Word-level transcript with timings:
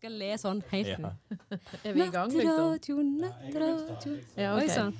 Skal 0.00 0.14
le 0.16 0.30
sånn 0.40 0.62
helt 0.70 0.94
Ja. 0.94 1.10
Er 1.84 1.92
vi 1.92 2.06
i 2.06 2.08
gang, 2.08 2.30
liksom? 2.32 4.14
Ja, 4.32 4.54
Oi, 4.56 4.68
sann. 4.72 4.94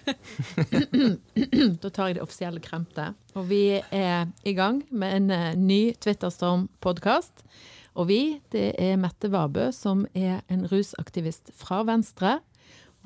da 1.84 1.90
tar 1.94 2.08
jeg 2.08 2.16
det 2.16 2.24
offisielle 2.24 2.58
kremtet. 2.64 3.14
Og 3.38 3.46
vi 3.46 3.78
er 3.78 4.26
i 4.42 4.54
gang 4.58 4.80
med 4.90 5.14
en 5.20 5.30
eh, 5.36 5.52
ny 5.54 5.78
Twitterstorm-podkast. 6.02 7.44
Og 7.94 8.08
vi, 8.10 8.40
det 8.50 8.72
er 8.74 8.98
Mette 8.98 9.30
Vabø, 9.30 9.68
som 9.76 10.02
er 10.18 10.40
en 10.50 10.64
rusaktivist 10.72 11.52
fra 11.54 11.84
Venstre. 11.86 12.40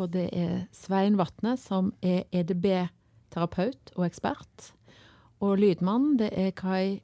Og 0.00 0.14
det 0.16 0.30
er 0.32 0.62
Svein 0.72 1.18
Vatne, 1.20 1.58
som 1.60 1.92
er 2.00 2.24
EDB-terapeut 2.32 3.92
og 3.98 4.08
ekspert. 4.08 4.70
Og 5.44 5.58
lydmannen, 5.60 6.16
det 6.24 6.32
er 6.32 6.56
Kai 6.56 7.02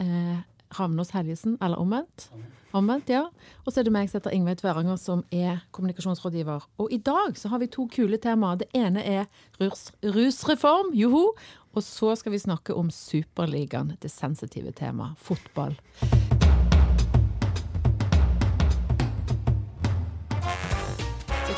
eh, 0.00 0.40
Ravnås 0.78 1.10
Helgesen, 1.14 1.58
eller 1.62 1.78
omvendt. 1.78 2.28
Omvendt, 2.72 3.10
ja. 3.12 3.26
Og 3.66 3.72
så 3.72 3.80
er 3.80 3.84
det 3.84 3.92
meg 3.92 4.08
som 4.08 4.20
heter 4.20 4.32
Ingveig 4.32 4.58
Tveranger, 4.62 4.96
som 4.96 5.24
er 5.30 5.60
kommunikasjonsrådgiver. 5.76 6.64
Og 6.80 6.92
i 6.92 6.98
dag 7.04 7.36
så 7.36 7.52
har 7.52 7.60
vi 7.60 7.68
to 7.72 7.86
kule 7.92 8.16
temaer. 8.16 8.62
Det 8.62 8.70
ene 8.74 9.04
er 9.04 9.26
rus, 9.60 9.90
rusreform, 10.02 10.94
joho. 10.96 11.34
Og 11.72 11.84
så 11.84 12.14
skal 12.16 12.32
vi 12.32 12.40
snakke 12.40 12.74
om 12.76 12.90
Superligaen, 12.92 13.94
det 14.00 14.10
sensitive 14.12 14.72
temaet. 14.72 15.18
Fotball. 15.20 15.76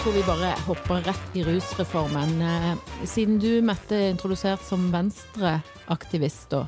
Tror 0.05 0.13
vi 0.13 0.23
bare 0.27 0.51
hopper 0.67 1.01
rett 1.01 1.37
i 1.37 1.43
rusreformen. 1.47 2.35
Eh, 2.43 3.07
Siden 3.09 3.39
du, 3.41 3.63
Mette, 3.65 3.97
er 3.97 4.11
introdusert 4.13 4.61
som 4.61 4.91
venstreaktivist, 4.93 6.51
da, 6.53 6.67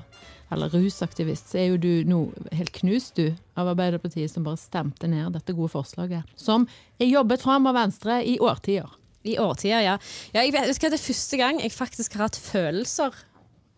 eller 0.53 0.71
rusaktivist, 0.71 1.51
så 1.51 1.61
er 1.61 1.71
jo 1.73 1.81
du 1.81 1.91
nå 2.09 2.21
helt 2.55 2.73
knust, 2.77 3.19
du, 3.19 3.34
av 3.59 3.73
Arbeiderpartiet 3.73 4.31
som 4.31 4.47
bare 4.47 4.61
stemte 4.61 5.11
ned 5.11 5.34
dette 5.34 5.55
gode 5.57 5.73
forslaget. 5.75 6.29
Som 6.39 6.69
er 7.01 7.11
jobbet 7.11 7.43
fram 7.43 7.67
av 7.67 7.79
Venstre 7.79 8.21
i 8.25 8.37
årtier. 8.43 8.91
I 9.27 9.39
årtier, 9.43 9.81
ja. 9.83 9.97
ja 10.37 10.45
jeg 10.47 10.55
vet, 10.55 10.71
det 10.71 10.93
er 10.93 11.03
første 11.03 11.41
gang 11.41 11.59
jeg 11.62 11.75
faktisk 11.75 12.15
har 12.15 12.29
hatt 12.29 12.39
følelser 12.39 13.17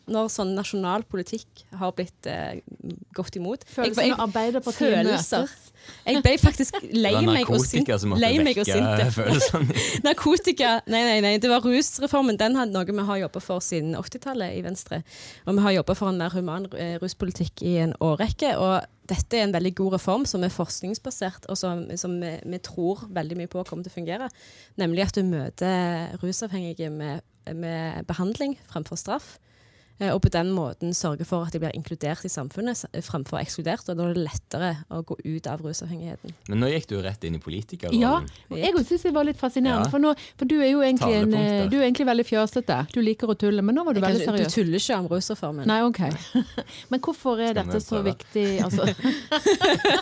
når 0.09 0.29
sånn 0.33 0.55
nasjonal 0.57 1.05
politikk 1.09 1.65
har 1.79 1.93
blitt 1.97 2.29
eh, 2.31 2.61
gått 3.17 3.39
imot. 3.39 3.65
Følelsen 3.71 4.15
av 4.17 4.27
Arbeiderpartiet 4.29 4.99
følelser. 4.99 5.47
møtes. 5.47 5.65
Jeg 6.05 6.21
ble 6.25 6.35
faktisk 6.41 6.77
lei 6.93 7.13
Det 7.15 7.21
var 7.23 7.33
meg 7.33 7.49
og 7.49 7.63
sint. 7.63 7.87
narkotika 7.87 7.99
som 8.01 8.11
måtte 8.13 8.21
Lei 8.25 8.33
meg 8.43 8.59
og 8.61 8.67
vekke 8.67 8.77
sint. 8.77 9.15
følelsene. 9.19 9.79
Narkotika 10.09 10.73
Nei, 10.91 11.01
nei, 11.07 11.19
nei. 11.25 11.33
Det 11.41 11.51
var 11.53 11.65
rusreformen. 11.65 12.37
Den 12.41 12.59
hadde 12.59 12.75
noe 12.75 12.85
vi 12.89 13.07
har 13.09 13.23
jobba 13.25 13.43
for 13.45 13.65
siden 13.65 13.97
80-tallet 13.97 14.59
i 14.59 14.63
Venstre. 14.67 15.01
Og 15.47 15.57
vi 15.57 15.65
har 15.65 15.77
jobba 15.79 15.97
for 15.99 16.13
en 16.13 16.21
mer 16.21 16.35
human 16.35 16.69
eh, 16.77 16.97
ruspolitikk 17.03 17.65
i 17.65 17.79
en 17.87 17.95
årrekke. 18.05 18.55
Og 18.61 18.85
dette 19.09 19.39
er 19.39 19.47
en 19.47 19.55
veldig 19.55 19.73
god 19.79 19.97
reform 19.97 20.27
som 20.29 20.45
er 20.45 20.53
forskningsbasert, 20.53 21.49
og 21.49 21.57
som, 21.57 21.87
som 21.97 22.19
vi, 22.21 22.35
vi 22.45 22.61
tror 22.61 23.07
veldig 23.17 23.39
mye 23.41 23.51
på 23.51 23.65
kommer 23.65 23.87
til 23.87 23.95
å 23.95 23.99
fungere. 23.99 24.29
Nemlig 24.81 25.07
at 25.07 25.17
du 25.17 25.25
møter 25.25 26.17
rusavhengige 26.23 26.91
med, 26.93 27.25
med 27.57 28.05
behandling 28.11 28.59
fremfor 28.69 29.01
straff. 29.01 29.39
Eh, 30.01 30.13
Og 30.15 30.21
på 30.23 30.31
den 30.31 30.53
måten 30.55 30.93
sørge 30.95 31.25
for 31.27 31.43
at 31.47 31.53
de 31.53 31.59
blir 31.59 31.73
inkludert 31.75 32.25
i 32.25 32.29
samfunnet 32.31 32.77
s- 32.77 32.87
fremfor 33.09 33.41
ekskludert. 33.41 33.89
Og 33.89 33.97
da 33.99 34.05
er 34.09 34.15
det 34.15 34.23
lettere 34.29 34.77
å 34.95 35.03
gå 35.05 35.17
ut 35.25 35.47
av 35.51 35.61
rusavhengigheten. 35.61 36.33
Men 36.49 36.61
nå 36.61 36.69
gikk 36.71 36.87
du 36.87 37.01
rett 37.03 37.25
inn 37.25 37.35
i 37.35 37.39
Ja, 37.39 37.43
politikerrollen. 37.45 38.29
og 38.51 38.59
jeg 38.59 38.75
syns 38.87 39.03
det 39.03 39.13
var 39.15 39.25
litt 39.25 39.37
fascinerende. 39.41 39.87
Ja. 39.87 39.91
For, 39.91 39.99
nå, 39.99 40.15
for 40.39 40.45
du 40.47 40.61
er 40.61 40.71
jo 40.71 40.81
egentlig, 40.87 41.15
en, 41.23 41.35
eh, 41.35 41.67
du 41.69 41.77
er 41.81 41.89
egentlig 41.91 42.07
veldig 42.07 42.27
fjøsete. 42.31 42.79
Du 42.93 43.01
liker 43.03 43.27
å 43.29 43.35
tulle, 43.39 43.61
men 43.63 43.75
nå 43.75 43.85
var 43.85 43.95
du 43.95 44.01
Jeg 44.01 44.09
veldig 44.15 44.27
seriøs. 44.27 44.55
du 44.55 44.63
tuller 44.63 44.79
ikke 44.79 44.99
om 44.99 45.09
rusreformen. 45.09 45.67
Nei, 45.67 45.81
OK. 45.83 45.99
Men 46.91 47.01
hvorfor 47.01 47.41
er 47.41 47.55
dette 47.55 47.81
så 47.83 48.03
viktig? 48.05 48.61
Altså 48.63 48.87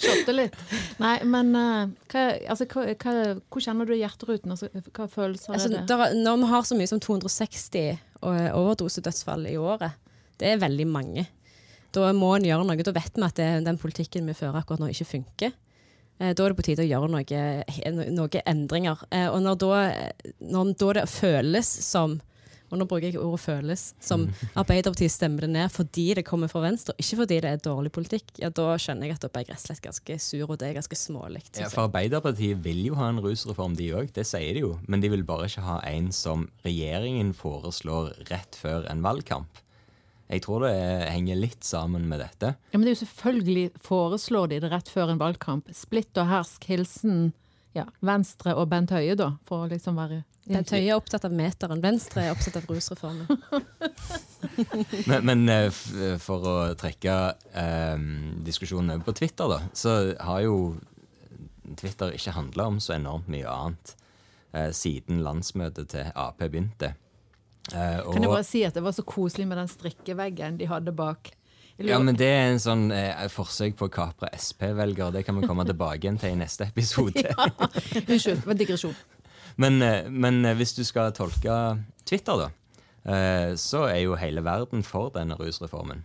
Shotte 0.00 0.32
litt. 0.34 0.54
Nei, 1.00 1.16
men 1.24 1.54
eh, 1.56 1.86
hva, 2.12 2.24
altså, 2.52 2.66
hva, 2.70 2.84
hva, 3.00 3.14
hvor 3.50 3.64
kjenner 3.64 3.88
du 3.88 3.94
hjerteruten? 3.96 4.52
Altså, 4.54 4.68
hva 4.92 5.08
følelser 5.10 5.54
Altså, 5.56 5.70
er 5.70 5.76
det? 5.78 5.86
der, 5.90 6.04
er- 6.06 6.14
når 6.20 6.36
vi 6.44 6.50
har 6.52 6.62
så 6.68 6.76
mye 6.78 6.88
som 6.90 7.00
260 7.00 7.90
o- 7.94 7.98
overdosedødsfall 8.22 9.46
i 9.50 9.56
året, 9.60 9.92
det 10.40 10.48
er 10.54 10.62
veldig 10.62 10.86
mange. 10.88 11.26
Da 11.92 12.12
må 12.14 12.34
en 12.36 12.46
gjøre 12.46 12.64
noe. 12.66 12.84
Da 12.86 12.92
vet 12.94 13.16
vi 13.18 13.26
at 13.26 13.34
det, 13.40 13.48
den 13.66 13.78
politikken 13.80 14.28
vi 14.30 14.36
fører 14.38 14.60
akkurat 14.60 14.80
nå, 14.80 14.88
ikke 14.92 15.08
funker. 15.16 15.52
Eh, 16.20 16.32
Da 16.34 16.44
er 16.44 16.52
det 16.52 16.56
på 16.60 16.66
tide 16.68 16.84
å 16.84 16.88
gjøre 16.88 17.10
noen 17.10 18.14
noe 18.14 18.42
endringer. 18.46 19.02
Eh, 19.10 19.28
Og 19.28 19.42
når 19.42 19.58
da, 19.58 19.80
når 20.40 20.74
da 20.78 20.92
det 21.00 21.08
føles 21.10 21.66
som 21.66 22.20
og 22.70 22.78
nå 22.78 22.86
bruker 22.86 23.10
jeg 23.10 23.18
ordet 23.18 23.42
'føles', 23.42 23.94
som 24.00 24.28
Arbeiderpartiet 24.54 25.12
stemmer 25.12 25.46
det 25.46 25.50
ned 25.50 25.70
fordi 25.70 26.14
det 26.14 26.24
kommer 26.24 26.48
fra 26.48 26.62
Venstre, 26.62 26.94
ikke 26.98 27.22
fordi 27.22 27.40
det 27.40 27.50
er 27.50 27.64
dårlig 27.64 27.92
politikk, 27.92 28.30
ja, 28.38 28.48
da 28.48 28.76
skjønner 28.78 29.06
jeg 29.06 29.18
at 29.18 29.24
da 29.26 29.28
ble 29.28 29.44
jeg 29.44 29.50
rett 29.50 29.64
og 29.64 29.66
slett 29.66 29.82
ganske 29.82 30.18
sur, 30.20 30.50
og 30.50 30.58
det 30.58 30.68
er 30.68 30.78
ganske 30.78 30.96
smålig. 30.96 31.42
Ja, 31.58 31.68
for 31.68 31.88
Arbeiderpartiet 31.88 32.62
vil 32.64 32.84
jo 32.86 32.94
ha 32.94 33.08
en 33.10 33.20
rusreform, 33.20 33.76
de 33.76 33.90
òg. 33.94 34.12
Det 34.14 34.26
sier 34.26 34.54
de 34.54 34.64
jo. 34.64 34.78
Men 34.88 35.00
de 35.00 35.10
vil 35.12 35.24
bare 35.26 35.48
ikke 35.50 35.66
ha 35.66 35.80
en 35.88 36.12
som 36.12 36.48
regjeringen 36.64 37.34
foreslår 37.34 38.14
rett 38.30 38.56
før 38.58 38.86
en 38.90 39.02
valgkamp. 39.02 39.62
Jeg 40.30 40.44
tror 40.44 40.62
det 40.62 41.10
henger 41.10 41.38
litt 41.40 41.66
sammen 41.66 42.06
med 42.06 42.20
dette. 42.22 42.54
Ja, 42.70 42.78
men 42.78 42.86
det 42.86 42.92
er 42.92 42.98
jo 43.00 43.04
selvfølgelig 43.04 43.64
foreslår 43.82 44.52
de 44.52 44.60
det 44.62 44.70
rett 44.70 44.90
før 44.92 45.10
en 45.10 45.18
valgkamp. 45.18 45.72
Splitt 45.74 46.14
og 46.22 46.30
hersk, 46.30 46.68
hilsen 46.70 47.32
ja, 47.76 47.84
Venstre 48.02 48.54
og 48.58 48.68
Bent 48.72 48.90
Høie, 48.94 49.14
da, 49.18 49.32
for 49.46 49.64
å 49.66 49.70
liksom 49.70 49.98
være 50.00 50.22
Bent 50.50 50.70
Høie 50.74 50.88
er 50.90 50.96
opptatt 50.98 51.24
av 51.28 51.34
meteren, 51.36 51.78
Venstre 51.84 52.24
er 52.26 52.32
opptatt 52.34 52.56
av 52.58 52.64
rusreformen. 52.66 53.28
Men, 55.06 55.24
men 55.28 55.42
eh, 55.52 55.66
f- 55.68 56.22
for 56.24 56.44
å 56.48 56.54
trekke 56.80 57.14
eh, 57.60 58.00
diskusjonen 58.46 58.94
over 58.96 59.04
på 59.10 59.14
Twitter, 59.20 59.50
da, 59.52 59.58
så 59.76 59.92
har 60.24 60.40
jo 60.46 60.54
Twitter 61.78 62.14
ikke 62.16 62.32
handla 62.34 62.66
om 62.72 62.78
så 62.82 62.94
enormt 62.96 63.28
mye 63.30 63.46
annet 63.52 63.92
eh, 64.56 64.70
siden 64.74 65.20
landsmøtet 65.26 65.90
til 65.92 66.08
Ap 66.18 66.40
begynte. 66.42 66.94
Eh, 67.70 68.00
Kan 68.08 68.24
jeg 68.24 68.32
bare 68.32 68.46
si 68.48 68.64
at 68.66 68.74
det 68.78 68.82
var 68.86 68.96
så 68.96 69.04
koselig 69.06 69.46
med 69.50 69.60
den 69.60 69.70
strikkeveggen 69.70 70.58
de 70.58 70.70
hadde 70.72 70.94
bak. 70.96 71.30
Ja, 71.86 71.98
men 72.02 72.16
det 72.18 72.28
er 72.28 72.50
en 72.50 72.60
sånn 72.60 72.90
eh, 72.92 73.24
forsøk 73.32 73.78
på 73.78 73.88
å 73.88 73.92
kapre 73.92 74.28
SP-velgere. 74.36 75.14
Det 75.14 75.24
kan 75.24 75.38
vi 75.38 75.48
komme 75.48 75.64
tilbake 75.68 76.04
igjen 76.04 76.18
til 76.20 76.34
i 76.34 76.40
neste 76.40 76.68
episode. 76.68 77.24
Unnskyld, 78.10 78.42
det 78.42 78.46
var 78.46 78.58
digresjon. 78.58 78.96
Men, 79.60 79.80
eh, 79.84 80.10
men 80.10 80.44
eh, 80.44 80.56
hvis 80.58 80.74
du 80.76 80.82
skal 80.84 81.14
tolke 81.16 81.56
Twitter, 82.08 82.44
da, 82.44 82.50
eh, 83.08 83.54
så 83.60 83.86
er 83.88 84.02
jo 84.02 84.18
hele 84.20 84.44
verden 84.44 84.84
for 84.86 85.12
denne 85.14 85.38
rusreformen. 85.40 86.04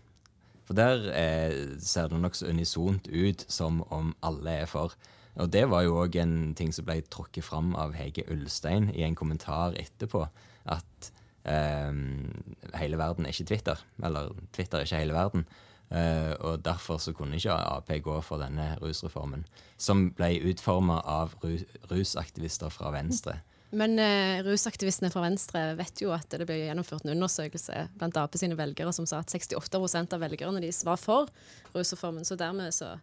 For 0.65 0.77
der 0.77 1.09
eh, 1.13 1.57
ser 1.83 2.09
det 2.09 2.21
nokså 2.23 2.49
unisont 2.49 3.09
ut 3.11 3.45
som 3.51 3.83
om 3.93 4.15
alle 4.25 4.61
er 4.63 4.71
for. 4.71 4.95
Og 5.35 5.51
det 5.51 5.65
var 5.69 5.83
jo 5.83 5.99
òg 5.99 6.15
en 6.21 6.55
ting 6.55 6.71
som 6.73 6.87
ble 6.87 7.01
trukket 7.11 7.43
fram 7.43 7.73
av 7.75 7.93
Hege 7.99 8.23
Ulstein 8.31 8.89
i 8.95 9.03
en 9.05 9.17
kommentar 9.19 9.75
etterpå. 9.77 10.23
At 10.65 11.11
hele 11.45 12.97
verden 12.97 13.25
er 13.25 13.33
ikke 13.35 13.49
Twitter. 13.51 13.81
Eller 14.03 14.31
Twitter 14.55 14.79
er 14.81 14.87
ikke 14.87 15.01
hele 15.03 15.17
verden. 15.17 15.45
Eh, 15.93 16.33
og 16.41 16.63
derfor 16.65 16.97
så 16.97 17.13
kunne 17.13 17.37
ikke 17.37 17.53
Ap 17.53 17.89
gå 18.03 18.21
for 18.25 18.41
denne 18.41 18.73
rusreformen. 18.81 19.45
Som 19.77 20.09
ble 20.17 20.39
utforma 20.49 21.01
av 21.05 21.35
ru 21.43 21.59
rusaktivister 21.91 22.73
fra 22.73 22.91
Venstre. 22.95 23.39
Men 23.75 23.99
eh, 23.99 24.41
rusaktivistene 24.45 25.11
fra 25.13 25.25
Venstre 25.25 25.61
vet 25.77 26.01
jo 26.01 26.13
at 26.15 26.29
det 26.31 26.47
ble 26.47 26.57
gjennomført 26.63 27.05
en 27.05 27.13
undersøkelse 27.15 27.87
blant 27.99 28.17
Ap 28.17 28.37
sine 28.39 28.57
velgere 28.57 28.93
som 28.95 29.07
sa 29.09 29.21
at 29.21 29.33
68% 29.33 30.15
av 30.15 30.23
velgerne 30.23 30.63
deres 30.63 30.83
var 30.87 31.01
for 31.01 31.29
rusreformen. 31.75 32.25
Så 32.25 32.37
dermed 32.39 32.73
så 32.73 32.95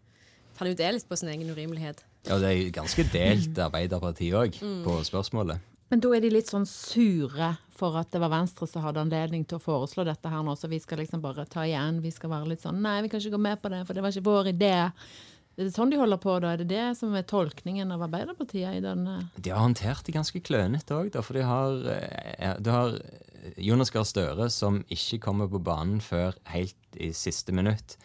faller 0.57 0.75
jo 0.75 0.81
det 0.83 0.95
litt 0.97 1.09
på 1.09 1.19
sin 1.19 1.31
egen 1.33 1.51
urimelighet. 1.53 2.03
Ja, 2.27 2.39
det 2.39 2.49
er 2.49 2.59
jo 2.59 2.73
ganske 2.75 3.05
delt 3.13 3.59
Arbeiderpartiet 3.59 4.39
òg 4.39 4.59
på 4.85 4.99
spørsmålet. 5.07 5.72
Men 5.93 6.01
da 6.01 6.09
er 6.17 6.23
de 6.25 6.31
litt 6.33 6.49
sånn 6.49 6.65
sure 6.65 7.51
for 7.77 7.99
at 8.01 8.09
det 8.15 8.21
var 8.23 8.31
Venstre 8.33 8.65
som 8.65 8.81
hadde 8.81 9.03
anledning 9.03 9.43
til 9.45 9.59
å 9.59 9.61
foreslå 9.61 10.07
dette 10.09 10.31
her 10.33 10.41
nå, 10.47 10.55
så 10.57 10.71
vi 10.73 10.79
skal 10.81 11.03
liksom 11.03 11.21
bare 11.21 11.45
ta 11.45 11.67
igjen. 11.69 11.99
Vi 12.01 12.09
skal 12.15 12.33
være 12.33 12.49
litt 12.49 12.63
sånn 12.65 12.79
Nei, 12.81 13.03
vi 13.05 13.11
kan 13.13 13.21
ikke 13.21 13.35
gå 13.35 13.41
med 13.45 13.61
på 13.61 13.69
det, 13.69 13.83
for 13.85 13.99
det 13.99 14.05
var 14.05 14.15
ikke 14.15 14.31
vår 14.31 14.49
idé. 14.55 14.71
Er 15.53 15.69
det 15.69 15.75
sånn 15.75 15.93
de 15.93 15.99
holder 16.01 16.21
på, 16.23 16.39
da? 16.41 16.55
Er 16.55 16.63
det 16.63 16.71
det 16.71 16.87
som 16.97 17.13
er 17.13 17.27
tolkningen 17.29 17.93
av 17.93 18.07
Arbeiderpartiet 18.07 18.79
i 18.79 18.81
denne 18.81 19.19
De 19.37 19.53
har 19.53 19.61
håndtert 19.61 20.09
det 20.09 20.17
ganske 20.17 20.41
klønete 20.41 20.97
òg, 20.97 21.19
for 21.21 21.37
de 21.37 21.45
har, 21.45 21.77
de 22.57 22.73
har 22.73 22.97
Jonas 23.61 23.93
Gahr 23.93 24.09
Støre 24.09 24.49
som 24.55 24.81
ikke 24.89 25.21
kommer 25.29 25.53
på 25.53 25.61
banen 25.61 26.01
før 26.01 26.41
helt 26.55 26.97
i 26.97 27.13
siste 27.13 27.53
minutt. 27.53 27.99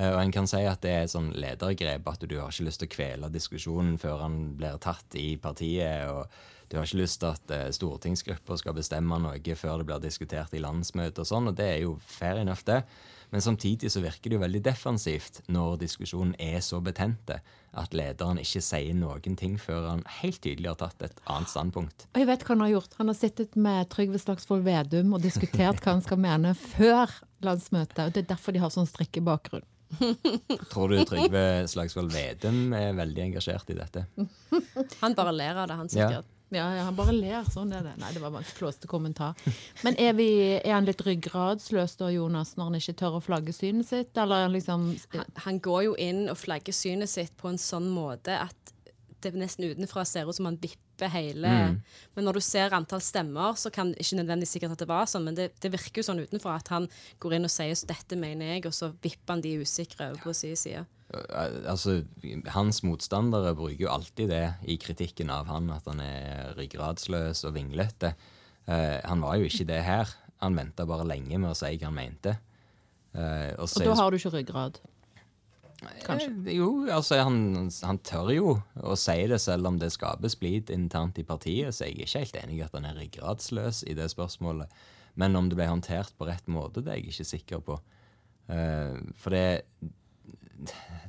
Eh, 0.00 0.12
Og 0.14 0.22
en 0.22 0.32
kan 0.32 0.48
si 0.48 0.62
at 0.64 0.80
det 0.84 0.92
er 0.94 1.04
et 1.04 1.12
sånn 1.12 1.32
ledergrep, 1.36 2.08
at 2.08 2.24
du 2.24 2.38
har 2.38 2.48
ikke 2.52 2.68
lyst 2.68 2.80
til 2.82 2.88
å 2.88 2.94
kvele 2.94 3.32
diskusjonen 3.32 3.98
før 4.00 4.24
han 4.24 4.38
blir 4.56 4.80
tatt 4.80 5.16
i 5.20 5.36
partiet. 5.36 6.08
og 6.08 6.26
Du 6.70 6.76
har 6.78 6.86
ikke 6.86 7.02
lyst 7.02 7.20
til 7.20 7.34
at 7.34 7.50
eh, 7.50 7.70
stortingsgrupper 7.74 8.56
skal 8.56 8.76
bestemme 8.76 9.18
noe 9.18 9.56
før 9.56 9.78
det 9.78 9.86
blir 9.86 10.00
diskutert 10.00 10.54
i 10.54 10.62
landsmøtet 10.62 11.18
og 11.18 11.26
sånn, 11.26 11.48
og 11.50 11.56
det 11.58 11.66
er 11.66 11.80
jo 11.82 11.98
fair 12.06 12.38
enough, 12.38 12.64
det. 12.64 12.84
Men 13.30 13.42
samtidig 13.44 13.90
så 13.94 14.02
virker 14.02 14.30
det 14.30 14.38
jo 14.38 14.42
veldig 14.42 14.60
defensivt 14.66 15.40
når 15.52 15.78
diskusjonen 15.84 16.34
er 16.42 16.58
så 16.66 16.80
betente 16.82 17.38
at 17.78 17.94
lederen 17.94 18.40
ikke 18.42 18.62
sier 18.64 18.96
noen 18.98 19.36
ting 19.38 19.54
før 19.62 19.86
han 19.86 20.04
helt 20.18 20.40
tydelig 20.42 20.72
har 20.72 20.78
tatt 20.80 21.04
et 21.06 21.20
annet 21.30 21.52
standpunkt. 21.52 22.08
Og 22.10 22.22
jeg 22.22 22.30
vet 22.30 22.44
hva 22.46 22.56
han 22.56 22.64
har 22.66 22.72
gjort. 22.74 22.96
Han 22.98 23.12
har 23.12 23.18
sittet 23.18 23.54
med 23.54 23.90
Trygve 23.92 24.18
Slagsvold 24.18 24.66
Vedum 24.66 25.14
og 25.14 25.22
diskutert 25.22 25.82
hva 25.84 25.94
han 25.94 26.02
skal 26.02 26.18
mene 26.22 26.56
før 26.58 27.14
landsmøtet. 27.46 28.02
Og 28.08 28.16
det 28.16 28.24
er 28.24 28.32
derfor 28.34 28.56
de 28.56 28.64
har 28.64 28.74
sånn 28.74 28.90
strikkebakgrunn. 28.90 29.66
Tror 30.70 30.90
du 30.90 31.00
Trygve 31.06 31.46
Slagsvold 31.70 32.12
Vedum 32.14 32.74
er 32.78 32.92
veldig 32.98 33.24
engasjert 33.30 33.70
i 33.70 33.78
dette? 33.78 34.04
Han 35.04 35.16
bare 35.18 35.34
ler 35.34 35.62
av 35.62 35.70
det, 35.70 35.78
han 35.78 35.90
sikkert. 35.90 36.26
Ja, 36.26 36.39
ja, 36.50 36.66
han 36.86 36.96
bare 36.98 37.14
ler. 37.14 37.46
Sånn 37.50 37.72
er 37.76 37.84
det. 37.86 37.94
Nei, 38.00 38.10
det 38.14 38.22
var 38.22 38.32
bare 38.34 38.42
en 38.46 38.56
flåsete 38.58 38.90
kommentar. 38.90 39.38
Men 39.86 39.98
er, 40.02 40.16
vi, 40.18 40.30
er 40.58 40.74
han 40.74 40.88
litt 40.88 41.02
ryggradsløs 41.06 41.96
da, 42.00 42.10
Jonas, 42.14 42.56
når 42.58 42.70
han 42.70 42.80
ikke 42.80 42.96
tør 43.02 43.18
å 43.20 43.24
flagge 43.24 43.54
synet 43.54 43.90
sitt? 43.90 44.12
Eller 44.18 44.42
er 44.42 44.48
han 44.48 44.56
liksom 44.56 44.90
Han, 45.14 45.32
han 45.46 45.62
går 45.62 45.82
jo 45.88 45.96
inn 46.00 46.24
og 46.32 46.38
flagger 46.40 46.74
synet 46.74 47.12
sitt 47.12 47.36
på 47.40 47.50
en 47.50 47.60
sånn 47.60 47.88
måte 47.92 48.34
at 48.42 48.74
det 49.20 49.34
nesten 49.36 49.68
utenfra 49.68 50.04
ser 50.08 50.28
ut 50.28 50.36
som 50.36 50.48
han 50.48 50.58
vipper 50.60 51.10
hele 51.12 51.50
Men 52.14 52.26
når 52.26 52.38
du 52.38 52.42
ser 52.44 52.74
antall 52.76 53.02
stemmer, 53.04 53.56
så 53.56 53.72
kan 53.72 53.92
ikke 53.94 54.18
nødvendigvis 54.20 54.54
sikkert 54.56 54.74
at 54.76 54.82
det 54.82 54.88
var 54.90 55.08
sånn, 55.08 55.26
men 55.28 55.36
det, 55.36 55.50
det 55.60 55.72
virker 55.72 56.02
jo 56.02 56.08
sånn 56.10 56.22
utenfra 56.24 56.58
at 56.60 56.72
han 56.72 56.88
går 57.22 57.36
inn 57.36 57.48
og 57.48 57.52
sier 57.52 57.76
så 57.76 57.88
'dette 57.88 58.18
mener 58.20 58.54
jeg', 58.54 58.66
og 58.68 58.76
så 58.76 58.90
vipper 59.02 59.36
han 59.36 59.44
de 59.44 59.58
usikre 59.60 60.10
over 60.10 60.24
på 60.24 60.34
sin 60.36 60.56
side. 60.56 60.84
Eh, 61.10 61.70
Altså, 61.70 62.02
Hans 62.54 62.82
motstandere 62.86 63.54
bruker 63.58 63.86
jo 63.86 63.90
alltid 63.92 64.30
det 64.30 64.44
i 64.70 64.76
kritikken 64.80 65.30
av 65.30 65.50
han, 65.50 65.70
at 65.74 65.88
han 65.90 66.00
er 66.04 66.54
ryggradsløs 66.58 67.44
og 67.48 67.56
vinglete. 67.56 68.14
Uh, 68.68 69.00
han 69.02 69.22
var 69.24 69.40
jo 69.40 69.48
ikke 69.48 69.66
det 69.66 69.82
her. 69.82 70.10
Han 70.44 70.54
venta 70.54 70.86
bare 70.86 71.08
lenge 71.08 71.38
med 71.40 71.50
å 71.50 71.56
si 71.58 71.72
hva 71.74 71.88
han 71.88 71.96
mente. 71.96 72.36
Uh, 73.16 73.50
og 73.58 73.66
Og 73.66 73.82
da 73.88 73.96
har 73.98 74.10
du 74.10 74.20
ikke 74.20 74.34
ryggrad. 74.36 74.78
Eh, 75.80 76.54
Jo, 76.54 76.86
altså 76.92 77.22
han, 77.24 77.70
han 77.82 77.98
tør 78.04 78.30
jo 78.34 78.50
å 78.76 78.96
si 79.00 79.16
det, 79.26 79.40
selv 79.40 79.66
om 79.66 79.78
det 79.80 79.90
skaper 79.94 80.30
splid 80.30 80.70
internt 80.70 81.18
i 81.18 81.26
partiet. 81.26 81.74
Så 81.74 81.88
jeg 81.88 81.96
er 81.96 82.06
ikke 82.06 82.24
helt 82.24 82.40
enig 82.44 82.58
i 82.58 82.64
at 82.66 82.76
han 82.76 82.86
er 82.86 82.98
ryggradsløs 83.00 83.82
i 83.88 83.96
det 83.98 84.10
spørsmålet. 84.12 84.68
Men 85.18 85.34
om 85.36 85.48
det 85.50 85.58
ble 85.58 85.66
håndtert 85.66 86.12
på 86.18 86.28
rett 86.28 86.46
måte, 86.46 86.84
det 86.84 86.92
er 86.92 87.00
jeg 87.00 87.10
ikke 87.10 87.30
sikker 87.32 87.64
på. 87.66 87.80
Uh, 88.50 89.00
for 89.18 89.34
det 89.34 89.62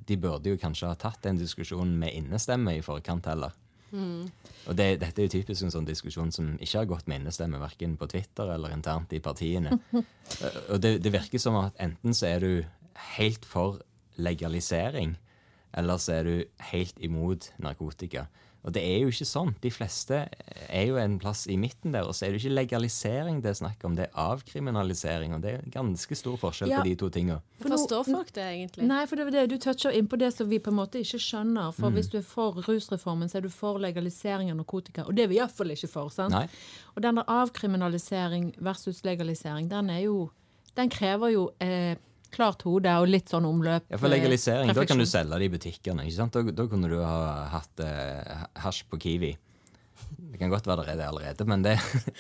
De 0.08 0.18
burde 0.18 0.50
jo 0.54 0.58
kanskje 0.60 0.88
ha 0.90 0.96
tatt 1.00 1.22
den 1.24 1.38
diskusjonen 1.40 1.98
med 2.00 2.14
innestemme 2.18 2.74
i 2.78 2.82
forkant 2.86 3.26
heller. 3.30 3.52
Og 3.92 4.76
det, 4.78 4.86
dette 5.02 5.20
er 5.20 5.26
jo 5.28 5.34
typisk 5.34 5.66
en 5.66 5.74
sånn 5.74 5.88
diskusjon 5.88 6.30
som 6.32 6.54
ikke 6.64 6.78
har 6.80 6.86
gått 6.88 7.08
med 7.12 7.20
innestemme, 7.22 7.60
verken 7.60 7.98
på 8.00 8.08
Twitter 8.08 8.54
eller 8.54 8.72
internt 8.76 9.12
i 9.14 9.20
partiene. 9.24 9.78
Eh, 10.42 10.60
Og 10.72 10.80
det, 10.80 11.02
det 11.04 11.12
virker 11.12 11.42
som 11.44 11.58
at 11.60 11.76
enten 11.84 12.14
så 12.16 12.30
er 12.30 12.40
du 12.40 12.52
helt 13.18 13.44
for 13.46 13.82
legalisering, 14.16 15.18
eller 15.76 16.00
så 16.00 16.14
er 16.22 16.24
du 16.24 16.36
helt 16.72 16.96
imot 17.04 17.50
narkotika. 17.60 18.30
Og 18.64 18.74
det 18.76 18.84
er 18.86 19.00
jo 19.02 19.10
ikke 19.10 19.26
sånn. 19.26 19.56
De 19.64 19.72
fleste 19.74 20.18
er 20.70 20.84
jo 20.86 20.98
en 21.02 21.16
plass 21.20 21.48
i 21.50 21.56
midten 21.58 21.96
der. 21.96 22.06
Og 22.06 22.14
så 22.14 22.28
er 22.28 22.36
det 22.36 22.44
ikke 22.44 22.54
legalisering 22.54 23.40
det 23.42 23.50
er 23.50 23.58
snakk 23.58 23.82
om, 23.88 23.96
det 23.98 24.06
er 24.06 24.20
avkriminalisering. 24.22 25.34
Og 25.34 25.42
det 25.42 25.54
er 25.56 25.64
ganske 25.74 26.16
stor 26.16 26.38
forskjell 26.38 26.70
Ja. 26.70 26.80
på 26.82 26.86
de 26.86 26.96
to 26.96 27.10
tinga. 27.10 27.40
For 27.60 27.70
Forstår 27.74 28.04
folk 28.06 28.32
det 28.34 28.44
egentlig? 28.44 28.86
Nei, 28.88 29.06
for 29.08 29.16
det 29.16 29.28
er 29.28 29.32
det 29.32 29.50
du 29.50 29.58
toucher 29.58 29.92
inn 29.98 30.08
på 30.08 30.18
det 30.22 30.32
som 30.34 30.48
vi 30.50 30.60
på 30.60 30.70
en 30.70 30.78
måte 30.78 31.02
ikke 31.02 31.18
skjønner. 31.18 31.72
Mm. 31.72 31.80
For 31.80 31.90
hvis 31.90 32.12
du 32.12 32.18
er 32.20 32.28
for 32.28 32.52
rusreformen, 32.54 33.30
så 33.30 33.38
er 33.38 33.42
du 33.42 33.50
for 33.50 33.80
legalisering 33.80 34.52
av 34.52 34.58
narkotika. 34.58 35.08
Og 35.08 35.16
det 35.16 35.24
er 35.24 35.28
vi 35.34 35.40
iallfall 35.42 35.72
ikke 35.74 35.90
for. 35.90 36.10
sant? 36.10 36.32
Nei. 36.32 36.48
Og 36.96 37.02
den 37.02 37.16
der 37.16 37.24
avkriminalisering 37.28 38.54
versus 38.60 39.04
legalisering, 39.04 39.70
den 39.70 39.90
er 39.90 40.00
jo 40.06 40.30
Den 40.78 40.88
krever 40.90 41.28
jo 41.34 41.50
eh, 41.60 41.96
klart 42.34 42.66
hode 42.68 42.92
og 43.02 43.08
litt 43.12 43.32
sånn 43.32 43.46
omløp. 43.48 43.86
Ja, 43.92 44.00
for 44.00 44.10
eh, 44.10 44.16
legalisering, 44.18 44.74
da 44.76 44.86
kan 44.88 45.00
du 45.02 45.06
selge 45.10 45.40
det 45.42 45.48
i 45.50 45.54
butikkene. 45.54 46.06
ikke 46.08 46.18
sant? 46.18 46.36
Da, 46.38 46.56
da 46.64 46.68
kunne 46.72 46.90
du 46.92 47.00
ha 47.04 47.48
hatt 47.54 47.84
eh, 47.86 48.46
hasj 48.64 48.86
på 48.92 49.00
Kiwi. 49.02 49.32
Det 50.32 50.40
kan 50.40 50.50
godt 50.52 50.66
være 50.68 50.84
det 50.88 50.94
er 50.94 50.98
det 51.02 51.08
allerede, 51.08 51.46
men 51.48 51.64
det 51.64 51.74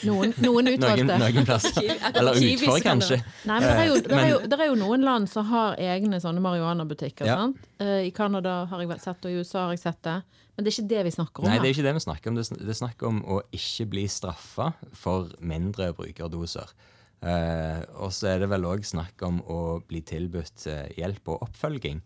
Noen, 0.05 0.33
noen 0.43 0.43
noen, 0.67 0.69
utvalgte. 0.75 1.17
noen 1.21 1.47
plasser. 1.47 1.87
Eller 2.11 2.37
utfor, 2.37 2.77
kanskje. 2.83 3.17
Nei, 3.49 3.57
men 3.57 3.65
det 3.67 3.71
er, 3.71 3.87
jo, 3.87 3.95
det, 4.05 4.19
er 4.19 4.29
jo, 4.29 4.39
det 4.51 4.59
er 4.59 4.69
jo 4.69 4.75
noen 4.79 5.05
land 5.07 5.31
som 5.31 5.47
har 5.49 5.79
egne 5.81 6.19
sånne 6.23 6.43
marihuanabutikker. 6.43 7.27
Ja. 7.27 7.39
sant? 7.41 7.63
Eh, 7.81 8.07
I 8.09 8.13
Canada 8.15 8.61
har 8.71 8.83
jeg 8.83 8.99
sett, 9.03 9.25
og 9.25 9.31
i 9.31 9.41
USA 9.41 9.65
har 9.65 9.75
jeg 9.75 9.83
sett 9.85 10.01
det. 10.07 10.19
Men 10.55 10.65
det 10.67 10.71
er 10.71 10.75
ikke 10.77 10.89
det 10.91 11.03
vi 11.07 11.11
snakker 11.15 11.41
om 11.41 11.47
Nei, 11.47 11.59
det 11.63 11.69
er 11.69 11.73
ikke 11.77 11.87
det 11.87 11.93
vi 11.95 12.03
snakker 12.03 12.31
om. 12.31 12.37
Det 12.37 12.47
det 12.59 12.73
er 12.73 12.79
snakk 12.81 13.03
om 13.07 13.21
å 13.23 13.37
ikke 13.55 13.87
bli 13.93 14.03
straffa 14.11 14.71
for 14.93 15.31
mindre 15.39 15.91
brukerdoser. 15.97 16.73
Eh, 17.21 17.81
og 18.01 18.09
så 18.15 18.31
er 18.31 18.41
det 18.41 18.49
vel 18.49 18.65
òg 18.65 18.85
snakk 18.87 19.21
om 19.27 19.41
å 19.45 19.59
bli 19.85 20.01
tilbudt 20.01 20.65
eh, 20.71 20.87
hjelp 20.97 21.29
og 21.29 21.45
oppfølging. 21.45 22.01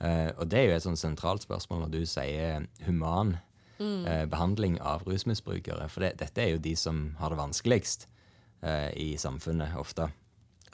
Eh, 0.00 0.28
og 0.36 0.50
det 0.52 0.58
er 0.60 0.68
jo 0.68 0.74
et 0.76 0.84
sånn 0.84 1.00
sentralt 1.00 1.46
spørsmål 1.46 1.86
når 1.86 1.94
du 1.94 2.02
sier 2.08 2.66
human 2.86 3.38
eh, 3.80 4.26
behandling 4.28 4.78
av 4.84 5.06
rusmisbrukere. 5.08 5.88
For 5.92 6.04
det, 6.04 6.14
dette 6.20 6.44
er 6.44 6.54
jo 6.54 6.62
de 6.62 6.74
som 6.76 7.10
har 7.20 7.32
det 7.32 7.40
vanskeligst 7.40 8.06
eh, 8.60 8.90
i 9.00 9.10
samfunnet 9.20 9.76
ofte. 9.80 10.10